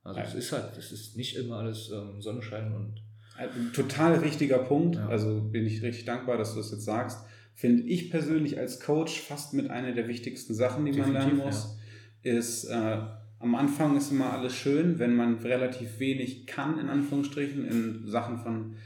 [0.02, 3.02] Also es ist halt, es ist nicht immer alles ähm, Sonnenschein und.
[3.36, 4.96] Ein total richtiger Punkt.
[4.96, 5.08] Ja.
[5.08, 7.18] Also bin ich richtig dankbar, dass du das jetzt sagst
[7.54, 11.44] finde ich persönlich als Coach fast mit einer der wichtigsten Sachen, die Definitiv, man lernen
[11.44, 11.78] muss,
[12.22, 12.32] ja.
[12.32, 12.98] ist, äh,
[13.38, 18.38] am Anfang ist immer alles schön, wenn man relativ wenig kann, in Anführungsstrichen, in Sachen
[18.38, 18.76] von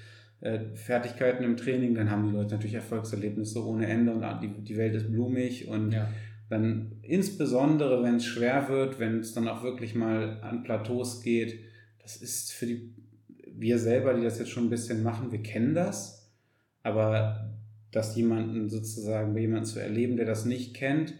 [0.40, 4.76] äh, Fertigkeiten im Training, dann haben die Leute natürlich Erfolgserlebnisse ohne Ende und die, die
[4.76, 6.08] Welt ist blumig und ja.
[6.48, 11.60] dann insbesondere, wenn es schwer wird, wenn es dann auch wirklich mal an Plateaus geht,
[12.02, 12.94] das ist für die,
[13.50, 16.30] wir selber, die das jetzt schon ein bisschen machen, wir kennen das,
[16.82, 17.55] aber
[17.96, 21.14] dass jemanden sozusagen bei jemandem zu erleben, der das nicht kennt,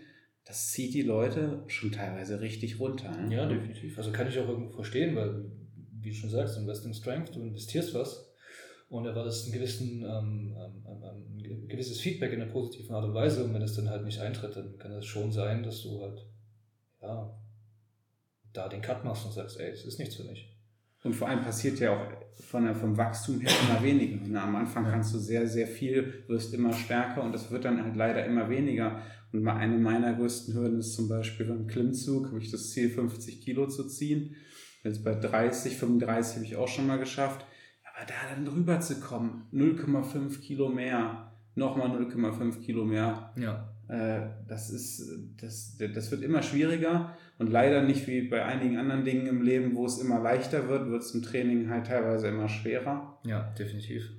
[0.45, 3.11] das zieht die Leute schon teilweise richtig runter.
[3.17, 3.35] Ne?
[3.35, 3.97] Ja, definitiv.
[3.97, 5.51] Also kann ich auch irgendwo verstehen, weil,
[6.03, 8.31] wie du schon sagst, Investing Strength, du investierst was
[8.91, 13.15] und erwartest einen gewissen, ähm, ähm, ähm, ein gewisses Feedback in einer positiven Art und
[13.15, 16.03] Weise und wenn es dann halt nicht eintritt, dann kann es schon sein, dass du
[16.03, 16.27] halt,
[17.01, 17.41] ja,
[18.53, 20.55] da den Cut machst und sagst, ey, es ist nichts für mich.
[21.07, 24.19] Und vor allem passiert ja auch von der, vom Wachstum her immer weniger.
[24.27, 27.83] Na, am Anfang kannst du sehr, sehr viel, wirst immer stärker und das wird dann
[27.83, 29.01] halt leider immer weniger.
[29.33, 33.41] Und eine meiner größten Hürden ist zum Beispiel beim Klimmzug, habe ich das Ziel 50
[33.41, 34.35] Kilo zu ziehen.
[34.83, 37.47] Jetzt bei 30, 35 habe ich auch schon mal geschafft.
[37.85, 43.33] Aber da dann drüber zu kommen, 0,5 Kilo mehr, nochmal 0,5 Kilo mehr.
[43.37, 43.76] Ja.
[43.89, 45.09] Äh, das ist,
[45.41, 49.77] das, das wird immer schwieriger und leider nicht wie bei einigen anderen Dingen im Leben,
[49.77, 53.21] wo es immer leichter wird, wird es im Training halt teilweise immer schwerer.
[53.25, 54.11] Ja, definitiv.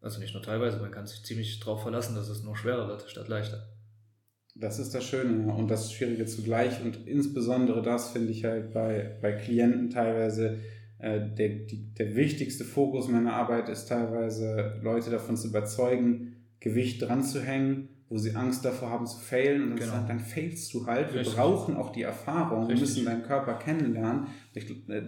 [0.00, 3.08] Also nicht nur teilweise, man kann sich ziemlich darauf verlassen, dass es nur schwerer wird
[3.08, 3.68] statt leichter.
[4.56, 9.16] Das ist das Schöne und das Schwierige zugleich und insbesondere das finde ich halt bei,
[9.20, 10.58] bei Klienten teilweise
[10.98, 17.02] äh, der, die, der wichtigste Fokus meiner Arbeit ist teilweise Leute davon zu überzeugen, Gewicht
[17.02, 19.92] dran zu hängen wo sie Angst davor haben zu failen und dann genau.
[19.92, 21.12] sagen, dann failst du halt.
[21.12, 21.36] Wir Richtig.
[21.36, 22.76] brauchen auch die Erfahrung, Richtig.
[22.76, 24.26] wir müssen deinen Körper kennenlernen.
[24.52, 25.02] Ich, äh,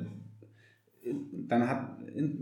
[1.33, 1.99] dann hat,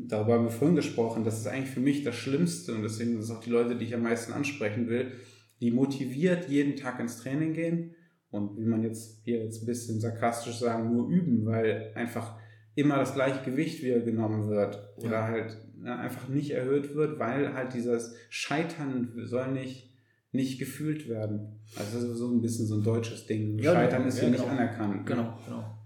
[0.09, 3.20] darüber haben wir vorhin gesprochen, das ist eigentlich für mich das Schlimmste und deswegen sind
[3.20, 5.12] es auch die Leute, die ich am meisten ansprechen will,
[5.61, 7.94] die motiviert jeden Tag ins Training gehen
[8.30, 12.36] und wie man jetzt hier jetzt ein bisschen sarkastisch sagen, nur üben, weil einfach
[12.74, 15.28] immer das gleiche Gewicht wieder genommen wird oder ja.
[15.28, 19.93] halt ja, einfach nicht erhöht wird, weil halt dieses Scheitern soll nicht
[20.35, 21.61] nicht gefühlt werden.
[21.76, 23.59] Also das ist so ein bisschen so ein deutsches Ding.
[23.59, 24.39] Ja, Scheitern ist ja, genau.
[24.39, 25.07] nicht anerkannt.
[25.07, 25.78] Genau, genau.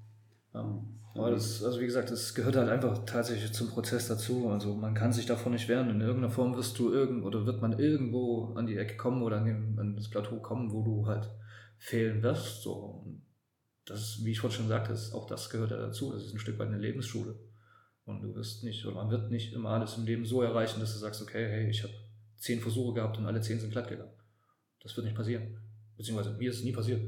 [0.54, 0.84] Ja.
[1.14, 4.48] Aber das, also wie gesagt, das gehört halt einfach tatsächlich zum Prozess dazu.
[4.48, 5.90] Also man kann sich davon nicht wehren.
[5.90, 9.38] In irgendeiner Form wirst du irgend oder wird man irgendwo an die Ecke kommen oder
[9.38, 11.28] an, dem, an das Plateau kommen, wo du halt
[11.76, 12.62] fehlen wirst.
[12.62, 12.72] So.
[12.72, 13.22] Und
[13.84, 16.12] das, wie ich vorhin schon sagte, ist, auch das gehört ja dazu.
[16.12, 17.34] Das ist ein Stück weit eine Lebensschule.
[18.04, 20.94] Und du wirst nicht, oder man wird nicht immer alles im Leben so erreichen, dass
[20.94, 21.92] du sagst, okay, hey, ich habe
[22.36, 24.12] zehn Versuche gehabt und alle zehn sind glatt gegangen.
[24.80, 25.58] Das wird nicht passieren.
[25.96, 27.02] Beziehungsweise mir ist es nie passiert.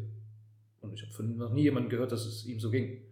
[0.81, 3.03] Und ich habe von noch nie jemanden gehört, dass es ihm so ging.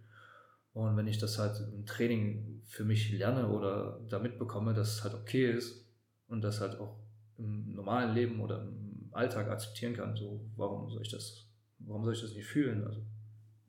[0.72, 5.04] Und wenn ich das halt im Training für mich lerne oder da mitbekomme, dass es
[5.04, 5.84] halt okay ist
[6.28, 6.98] und das halt auch
[7.36, 11.46] im normalen Leben oder im Alltag akzeptieren kann, so warum soll ich das,
[11.78, 12.84] warum soll ich das nicht fühlen?
[12.84, 13.00] Also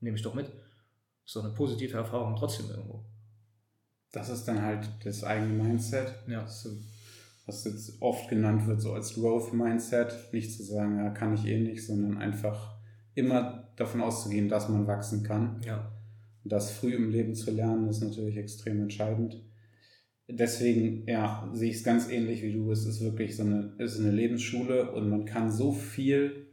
[0.00, 0.50] nehme ich doch mit.
[1.24, 3.04] Ist doch eine positive Erfahrung trotzdem irgendwo.
[4.12, 6.14] Das ist dann halt das eigene Mindset.
[6.26, 6.42] Ja.
[6.42, 6.66] Das
[7.50, 11.58] was jetzt oft genannt wird, so als Growth-Mindset, nicht zu sagen, ja, kann ich eh
[11.58, 12.76] nicht, sondern einfach
[13.14, 15.60] immer davon auszugehen, dass man wachsen kann.
[15.66, 15.90] Ja.
[16.44, 19.42] Und das früh im Leben zu lernen, ist natürlich extrem entscheidend.
[20.28, 22.70] Deswegen, ja, sehe ich es ganz ähnlich wie du.
[22.70, 26.46] Es ist wirklich so eine, es ist eine Lebensschule und man kann so viel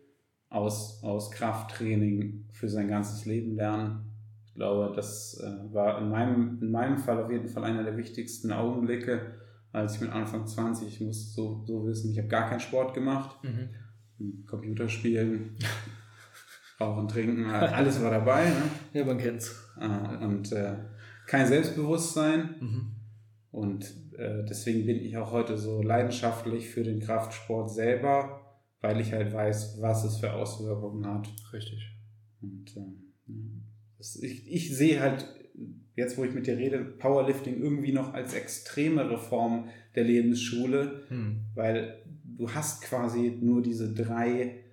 [0.49, 4.15] aus, aus Krafttraining für sein ganzes Leben lernen.
[4.47, 7.97] Ich glaube, das äh, war in meinem, in meinem Fall auf jeden Fall einer der
[7.97, 9.36] wichtigsten Augenblicke,
[9.77, 12.93] als ich mit Anfang 20, ich muss so, so wissen, ich habe gar keinen Sport
[12.93, 13.37] gemacht.
[13.43, 14.45] Mhm.
[14.47, 15.55] Computerspielen,
[16.79, 18.45] Rauchen, Trinken, alles war dabei.
[18.45, 18.63] Ne?
[18.93, 19.55] Ja, man kennt's.
[19.79, 20.75] Äh, und äh,
[21.27, 22.55] kein Selbstbewusstsein.
[22.59, 22.91] Mhm.
[23.51, 23.85] Und
[24.17, 28.41] äh, deswegen bin ich auch heute so leidenschaftlich für den Kraftsport selber,
[28.81, 31.27] weil ich halt weiß, was es für Auswirkungen hat.
[31.53, 31.95] Richtig.
[32.41, 35.25] Und äh, ich, ich sehe halt
[35.97, 41.41] jetzt wo ich mit dir rede, Powerlifting irgendwie noch als extremere Form der Lebensschule, hm.
[41.55, 44.63] weil du hast quasi nur diese drei,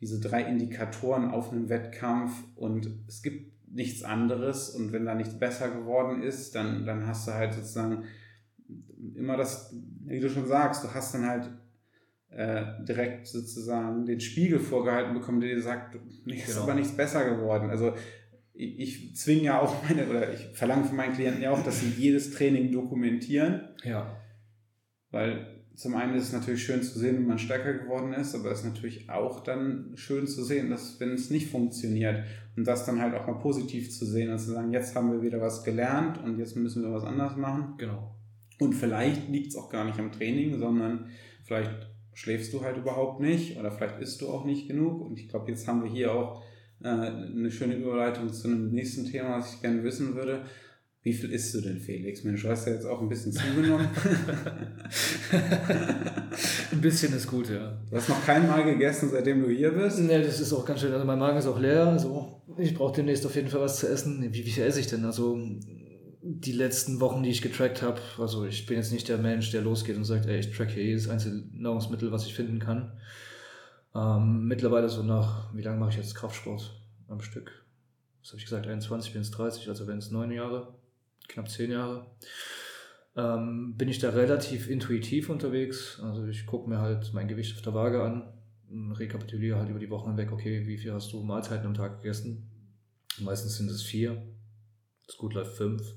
[0.00, 5.38] diese drei Indikatoren auf einem Wettkampf und es gibt nichts anderes und wenn da nichts
[5.38, 8.04] besser geworden ist, dann, dann hast du halt sozusagen
[9.14, 9.74] immer das,
[10.04, 11.50] wie du schon sagst, du hast dann halt
[12.28, 16.64] äh, direkt sozusagen den Spiegel vorgehalten bekommen, der dir sagt, nee, ist Genau.
[16.64, 17.70] aber nichts besser geworden.
[17.70, 17.94] Also
[18.58, 21.88] ich, zwinge ja auch meine, oder ich verlange von meinen Klienten ja auch, dass sie
[21.96, 24.16] jedes Training dokumentieren, Ja.
[25.10, 28.50] weil zum einen ist es natürlich schön zu sehen, wenn man stärker geworden ist, aber
[28.50, 32.24] es ist natürlich auch dann schön zu sehen, dass wenn es nicht funktioniert
[32.56, 35.20] und das dann halt auch mal positiv zu sehen und zu sagen, jetzt haben wir
[35.20, 37.74] wieder was gelernt und jetzt müssen wir was anders machen.
[37.76, 38.14] Genau.
[38.58, 41.08] Und vielleicht liegt es auch gar nicht am Training, sondern
[41.44, 45.02] vielleicht schläfst du halt überhaupt nicht oder vielleicht isst du auch nicht genug.
[45.02, 46.42] Und ich glaube, jetzt haben wir hier auch
[46.82, 50.42] äh, eine schöne Überleitung zu einem nächsten Thema, was ich gerne wissen würde.
[51.06, 52.24] Wie viel isst du denn, Felix?
[52.24, 53.86] Mensch, du hast ja jetzt auch ein bisschen zugenommen.
[56.72, 57.78] Ein bisschen ist gut, ja.
[57.88, 60.00] Du hast noch kein Mal gegessen, seitdem du hier bist.
[60.00, 60.92] Ne, das ist auch ganz schön.
[60.92, 61.86] Also mein Magen ist auch leer.
[61.86, 64.20] Also ich brauche demnächst auf jeden Fall was zu essen.
[64.32, 65.04] Wie, wie viel esse ich denn?
[65.04, 65.38] Also
[66.22, 69.62] die letzten Wochen, die ich getrackt habe, also ich bin jetzt nicht der Mensch, der
[69.62, 72.92] losgeht und sagt, ey, ich track hier jedes einzelne Nahrungsmittel, was ich finden kann.
[73.96, 76.78] Ähm, mittlerweile so nach, wie lange mache ich jetzt Kraftsport
[77.08, 77.64] am Stück?
[78.20, 78.66] Was habe ich gesagt?
[78.66, 80.74] 21 bis 30, also wenn es neun Jahre,
[81.28, 82.06] knapp zehn Jahre.
[83.16, 86.00] Ähm, bin ich da relativ intuitiv unterwegs.
[86.02, 88.34] Also ich gucke mir halt mein Gewicht auf der Waage an,
[88.92, 92.50] rekapituliere halt über die Wochen hinweg, okay, wie viel hast du Mahlzeiten am Tag gegessen?
[93.20, 94.22] Meistens sind es vier,
[95.06, 95.94] das gut läuft fünf.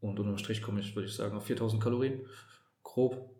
[0.00, 2.20] Und unterm Strich komme ich, würde ich sagen, auf 4000 Kalorien,
[2.82, 3.33] grob.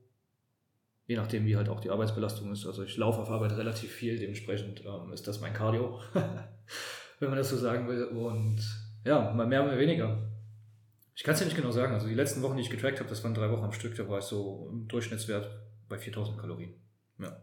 [1.06, 2.66] Je nachdem, wie halt auch die Arbeitsbelastung ist.
[2.66, 6.00] Also ich laufe auf Arbeit relativ viel, dementsprechend ähm, ist das mein Cardio,
[7.20, 8.04] wenn man das so sagen will.
[8.04, 8.62] Und
[9.04, 10.30] ja, mal mehr, mal weniger.
[11.14, 11.92] Ich kann es ja nicht genau sagen.
[11.92, 14.08] Also die letzten Wochen, die ich getrackt habe, das waren drei Wochen am Stück, da
[14.08, 15.48] war ich so im Durchschnittswert
[15.88, 16.74] bei 4000 Kalorien.
[17.18, 17.36] Ja.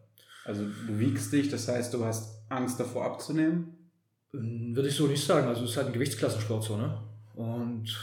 [0.44, 3.92] Also du wiegst dich, das heißt, du hast Angst davor abzunehmen.
[4.34, 5.48] Ähm, Würde ich so nicht sagen.
[5.48, 7.02] Also es ist halt ein Gewichtsklassensport so, ne?
[7.36, 7.96] Und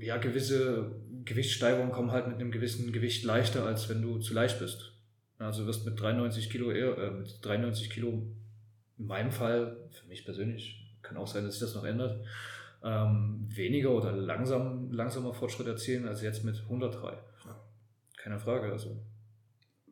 [0.00, 0.92] ja, gewisse
[1.24, 4.92] Gewichtssteigerungen kommen halt mit einem gewissen Gewicht leichter, als wenn du zu leicht bist.
[5.38, 8.22] Also du wirst mit 93 Kilo eher, äh, mit 93 Kilo
[8.98, 12.24] in meinem Fall, für mich persönlich, kann auch sein, dass sich das noch ändert,
[12.82, 17.18] ähm, weniger oder langsam, langsamer Fortschritt erzielen als jetzt mit 103.
[18.16, 18.96] Keine Frage, also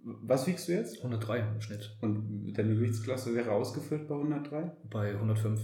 [0.03, 0.97] Was wiegst du jetzt?
[0.99, 4.73] 103 im Schnitt Und deine Gewichtsklasse wäre ausgefüllt bei 103?
[4.91, 5.61] bei 105.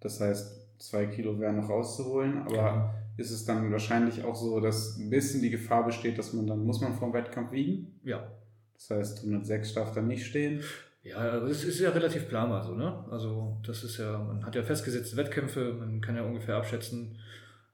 [0.00, 2.94] Das heißt, zwei Kilo wären noch rauszuholen, aber Genau.
[3.16, 6.64] Ist es dann wahrscheinlich auch so, dass ein bisschen die Gefahr besteht, dass man dann,
[6.64, 8.00] muss man vom Wettkampf wiegen?
[8.04, 8.30] Ja,
[8.74, 10.62] Das heißt, 106 darf dann nicht stehen.
[11.02, 13.04] Ja, es ist ja relativ planbar so, ne?
[13.10, 17.18] Also das ist ja, man hat ja festgesetzte Wettkämpfe, man kann ja ungefähr abschätzen,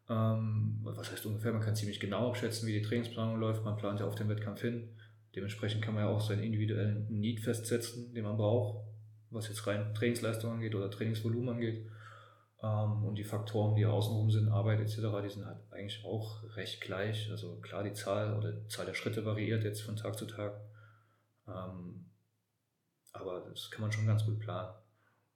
[0.09, 3.99] ähm, was heißt ungefähr, man kann ziemlich genau abschätzen, wie die Trainingsplanung läuft, man plant
[3.99, 4.91] ja auf den Wettkampf hin.
[5.34, 8.84] Dementsprechend kann man ja auch seinen individuellen Need festsetzen, den man braucht,
[9.30, 11.87] was jetzt rein Trainingsleistung angeht oder Trainingsvolumen angeht.
[12.62, 16.80] Ähm, und die Faktoren, die außenrum sind, Arbeit etc., die sind halt eigentlich auch recht
[16.80, 17.30] gleich.
[17.30, 20.61] Also klar, die Zahl oder die Zahl der Schritte variiert jetzt von Tag zu Tag.
[21.46, 22.11] Ähm,
[23.12, 24.74] aber das kann man schon ganz gut planen.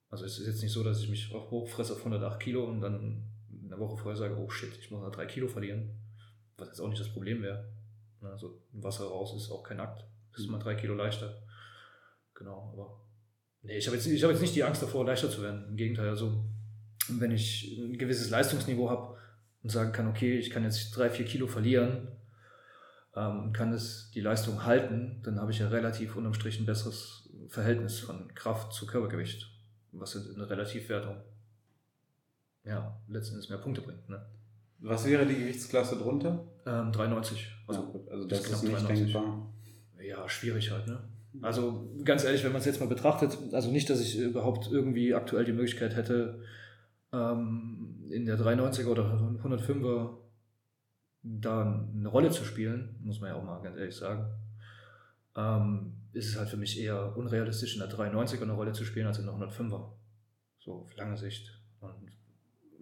[0.08, 3.30] Also es ist jetzt nicht so, dass ich mich hochfresse auf 108 Kilo und dann
[3.64, 5.96] eine Woche vorher sage, oh shit, ich muss noch drei Kilo verlieren.
[6.56, 7.72] Was jetzt auch nicht das Problem wäre.
[8.22, 10.04] Also Wasser raus ist auch kein Akt.
[10.32, 11.42] Das ist immer drei Kilo leichter.
[12.34, 13.00] Genau, aber
[13.62, 15.66] nee, ich habe jetzt, ich hab jetzt nicht die Angst davor, leichter zu werden.
[15.68, 16.44] Im Gegenteil, also
[17.18, 19.16] wenn ich ein gewisses Leistungsniveau habe
[19.62, 22.08] und sagen kann, okay, ich kann jetzt drei, vier Kilo verlieren
[23.16, 26.66] ähm, und kann es die Leistung halten, dann habe ich ja relativ unterm Strich ein
[26.66, 29.50] besseres Verhältnis von Kraft zu Körpergewicht,
[29.92, 31.16] was in der Relativwertung
[32.64, 34.08] ja, letzten Endes mehr Punkte bringt.
[34.08, 34.24] Ne?
[34.78, 36.46] Was wäre die Gewichtsklasse drunter?
[36.66, 37.50] Ähm, 93.
[37.66, 39.12] Also, gut, also das ist nicht 93.
[39.12, 39.52] denkbar.
[40.02, 40.86] ja, schwierig halt.
[40.86, 40.98] Ne?
[41.42, 45.14] Also ganz ehrlich, wenn man es jetzt mal betrachtet, also nicht, dass ich überhaupt irgendwie
[45.14, 46.42] aktuell die Möglichkeit hätte,
[47.12, 49.04] ähm, in der 93er oder
[49.42, 50.16] 105er
[51.22, 54.26] da eine Rolle zu spielen, muss man ja auch mal ganz ehrlich sagen,
[55.36, 59.06] ähm, ist es halt für mich eher unrealistisch, in der 93er eine Rolle zu spielen,
[59.06, 59.92] als in der 105er.
[60.58, 61.58] So auf lange Sicht.
[61.80, 62.10] Und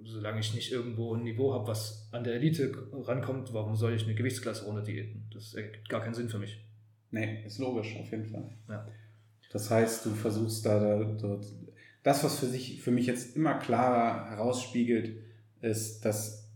[0.05, 4.05] solange ich nicht irgendwo ein Niveau habe, was an der Elite rankommt, warum soll ich
[4.05, 5.29] eine Gewichtsklasse runter diäten?
[5.33, 6.65] Das ergibt gar keinen Sinn für mich.
[7.11, 8.51] Nee, ist logisch, auf jeden Fall.
[8.69, 8.87] Ja.
[9.51, 11.47] Das heißt, du versuchst da, da dort.
[12.09, 15.19] Das, was für, sich, für mich jetzt immer klarer herausspiegelt,
[15.61, 16.51] ist, dass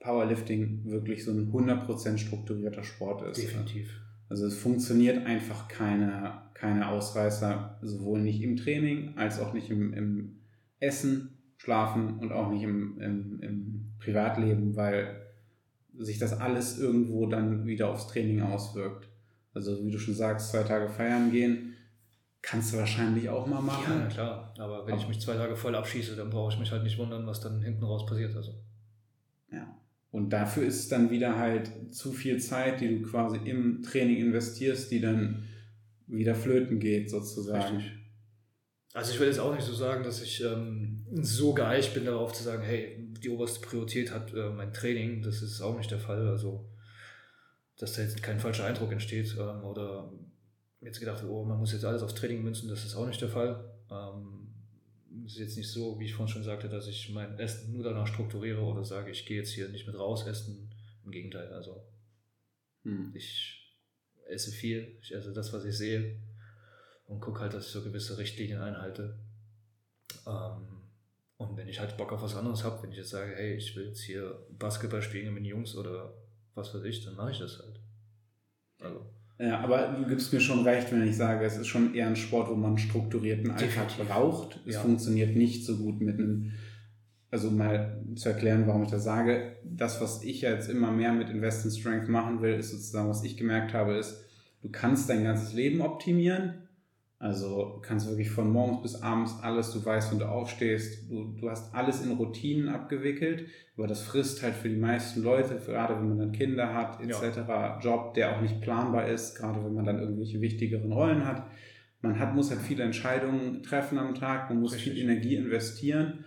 [0.00, 3.42] Powerlifting wirklich so ein 100% strukturierter Sport ist.
[3.42, 4.00] Definitiv.
[4.30, 9.92] Also es funktioniert einfach keine, keine Ausreißer, sowohl nicht im Training als auch nicht im,
[9.92, 10.38] im
[10.80, 15.26] Essen, Schlafen und auch nicht im, im, im Privatleben, weil
[15.98, 19.10] sich das alles irgendwo dann wieder aufs Training auswirkt.
[19.52, 21.73] Also wie du schon sagst, zwei Tage feiern gehen,
[22.44, 23.94] kannst du wahrscheinlich auch mal Ja, machen.
[24.00, 24.54] na klar.
[24.58, 27.26] Aber wenn ich mich zwei Tage voll abschieße, dann brauche ich mich halt nicht wundern,
[27.26, 28.36] was dann hinten raus passiert.
[28.36, 28.52] Also.
[29.50, 29.66] Ja.
[30.10, 34.18] Und dafür ist es dann wieder halt zu viel Zeit, die du quasi im Training
[34.18, 35.44] investierst, die dann
[36.06, 37.76] wieder flöten geht, sozusagen.
[37.76, 37.92] Richtig.
[38.92, 42.32] Also ich will jetzt auch nicht so sagen, dass ich ähm, so geeicht bin darauf
[42.32, 45.20] zu sagen, hey, die oberste Priorität hat äh, mein Training.
[45.22, 46.28] Das ist auch nicht der Fall.
[46.28, 46.68] Also,
[47.76, 50.12] dass da jetzt kein falscher Eindruck entsteht ähm, oder
[50.84, 53.28] jetzt gedacht, oh, man muss jetzt alles aufs Training münzen, das ist auch nicht der
[53.28, 53.72] Fall.
[53.90, 54.44] Ähm,
[55.24, 57.84] es ist jetzt nicht so, wie ich vorhin schon sagte, dass ich mein Essen nur
[57.84, 60.70] danach strukturiere oder sage, ich gehe jetzt hier nicht mit raus essen.
[61.04, 61.84] Im Gegenteil, also
[62.82, 63.12] hm.
[63.14, 63.74] ich
[64.26, 66.18] esse viel, ich esse das, was ich sehe
[67.06, 69.18] und gucke halt, dass ich so gewisse Richtlinien einhalte.
[70.26, 70.74] Ähm,
[71.36, 73.76] und wenn ich halt Bock auf was anderes habe, wenn ich jetzt sage, hey, ich
[73.76, 76.14] will jetzt hier Basketball spielen mit den Jungs oder
[76.54, 77.80] was weiß ich, dann mache ich das halt.
[78.80, 79.06] Also.
[79.38, 82.16] Ja, aber du gibst mir schon recht, wenn ich sage, es ist schon eher ein
[82.16, 84.60] Sport, wo man einen strukturierten Alltag braucht.
[84.66, 84.80] Es ja.
[84.80, 86.52] funktioniert nicht so gut mit einem,
[87.30, 89.56] also mal zu erklären, warum ich das sage.
[89.64, 93.24] Das, was ich jetzt immer mehr mit Invest in Strength machen will, ist sozusagen, was
[93.24, 94.24] ich gemerkt habe, ist,
[94.62, 96.63] du kannst dein ganzes Leben optimieren,
[97.24, 101.48] also kannst wirklich von morgens bis abends alles, du weißt, wenn du aufstehst, du, du
[101.48, 103.46] hast alles in Routinen abgewickelt,
[103.78, 107.38] aber das frisst halt für die meisten Leute, gerade wenn man dann Kinder hat, etc.,
[107.48, 107.80] ja.
[107.80, 111.46] Job, der auch nicht planbar ist, gerade wenn man dann irgendwelche wichtigeren Rollen hat.
[112.02, 114.92] Man hat, muss halt viele Entscheidungen treffen am Tag, man muss Richtig.
[114.92, 116.26] viel Energie investieren.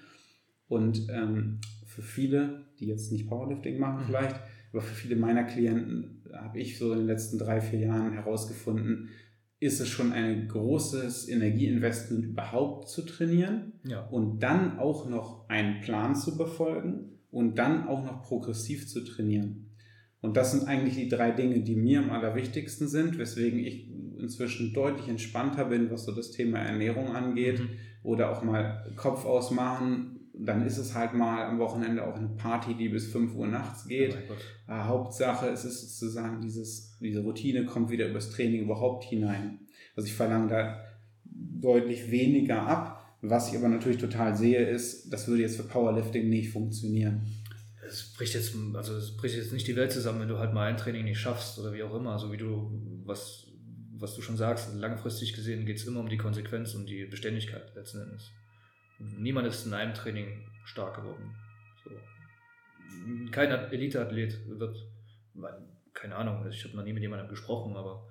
[0.67, 4.05] Und ähm, für viele, die jetzt nicht Powerlifting machen mhm.
[4.07, 4.35] vielleicht,
[4.73, 9.09] aber für viele meiner Klienten habe ich so in den letzten drei, vier Jahren herausgefunden,
[9.59, 14.05] ist es schon ein großes Energieinvestment überhaupt zu trainieren ja.
[14.07, 19.71] und dann auch noch einen Plan zu befolgen und dann auch noch progressiv zu trainieren.
[20.21, 23.89] Und das sind eigentlich die drei Dinge, die mir am allerwichtigsten sind, weswegen ich
[24.19, 27.69] inzwischen deutlich entspannter bin, was so das Thema Ernährung angeht mhm.
[28.03, 30.16] oder auch mal Kopf ausmachen.
[30.39, 33.87] Dann ist es halt mal am Wochenende auch eine Party, die bis 5 Uhr nachts
[33.87, 34.17] geht.
[34.67, 39.59] Oh Hauptsache es ist sozusagen dieses, diese Routine kommt wieder übers Training überhaupt hinein.
[39.95, 40.87] Also ich verlange da
[41.23, 42.93] deutlich weniger ab.
[43.21, 47.21] Was ich aber natürlich total sehe, ist, das würde jetzt für Powerlifting nicht funktionieren.
[47.87, 50.67] Es bricht jetzt, also es bricht jetzt nicht die Welt zusammen, wenn du halt mal
[50.67, 52.19] ein Training nicht schaffst oder wie auch immer.
[52.19, 52.71] So wie du,
[53.05, 53.47] was,
[53.97, 57.73] was du schon sagst, langfristig gesehen geht es immer um die Konsequenz und die Beständigkeit
[57.75, 58.31] letzten Endes.
[58.99, 61.35] Niemand ist in einem Training stark geworden.
[61.83, 61.91] So.
[63.31, 64.77] Kein Elite-Athlet wird,
[65.93, 68.07] keine Ahnung, ich habe noch nie mit jemandem gesprochen, aber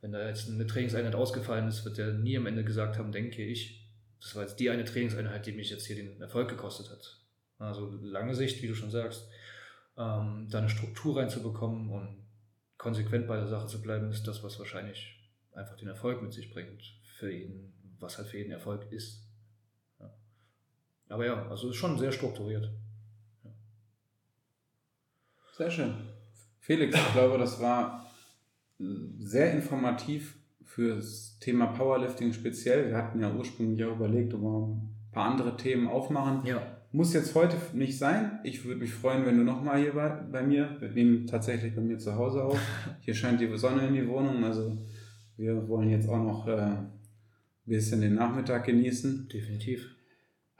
[0.00, 3.42] wenn da jetzt eine Trainingseinheit ausgefallen ist, wird der nie am Ende gesagt haben, denke
[3.42, 3.88] ich,
[4.20, 7.20] das war jetzt die eine Trainingseinheit, die mich jetzt hier den Erfolg gekostet hat.
[7.58, 9.28] Also lange Sicht, wie du schon sagst,
[9.96, 12.26] ähm, da eine Struktur reinzubekommen und
[12.78, 15.16] konsequent bei der Sache zu bleiben, ist das, was wahrscheinlich
[15.52, 16.82] einfach den Erfolg mit sich bringt
[17.18, 19.24] für jeden, was halt für jeden Erfolg ist.
[21.12, 22.70] Aber ja, also ist schon sehr strukturiert.
[23.44, 23.50] Ja.
[25.52, 25.94] Sehr schön.
[26.58, 28.10] Felix, ich glaube, das war
[29.18, 32.88] sehr informativ für das Thema Powerlifting speziell.
[32.88, 36.46] Wir hatten ja ursprünglich auch überlegt, ob wir ein paar andere Themen aufmachen.
[36.46, 36.78] Ja.
[36.92, 38.40] Muss jetzt heute nicht sein.
[38.42, 41.82] Ich würde mich freuen, wenn du nochmal hier bei, bei mir, wir nehmen tatsächlich bei
[41.82, 42.58] mir zu Hause auf.
[43.00, 44.78] Hier scheint die Sonne in die Wohnung, also
[45.36, 46.90] wir wollen jetzt auch noch äh, ein
[47.66, 49.28] bisschen den Nachmittag genießen.
[49.28, 49.91] Definitiv.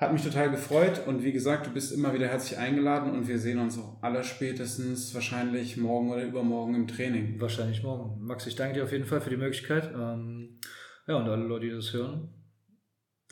[0.02, 3.38] Hat mich total gefreut und wie gesagt, du bist immer wieder herzlich eingeladen und wir
[3.38, 7.40] sehen uns auch aller spätestens wahrscheinlich morgen oder übermorgen im Training.
[7.40, 8.20] Wahrscheinlich morgen.
[8.20, 9.92] Max, ich danke dir auf jeden Fall für die Möglichkeit.
[9.94, 10.58] Ähm,
[11.06, 12.34] ja, und alle Leute, die das hören,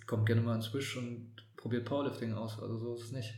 [0.06, 2.62] kommt gerne mal ins Wish und probiert Powerlifting aus.
[2.62, 3.34] Also so ist es nicht.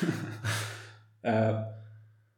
[1.20, 1.52] äh,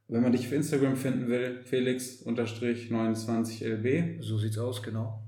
[0.08, 4.20] wenn man dich auf Instagram finden will, Felix-29LB.
[4.20, 5.22] So sieht's aus, genau.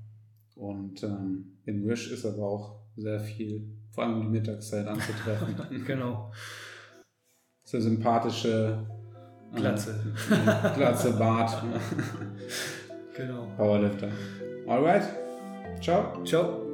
[0.56, 5.55] Und ähm, in Wish ist aber auch sehr viel vor allem die Mittagszeit anzutreffen.
[5.86, 6.32] genau.
[7.64, 8.78] So sympathische
[9.53, 10.01] äh, Glatze.
[10.30, 11.62] Äh, Glatze, Bart.
[13.16, 13.47] genau.
[13.57, 14.09] Powerlifter.
[14.66, 15.05] Alright.
[15.80, 16.22] Ciao.
[16.24, 16.73] Ciao.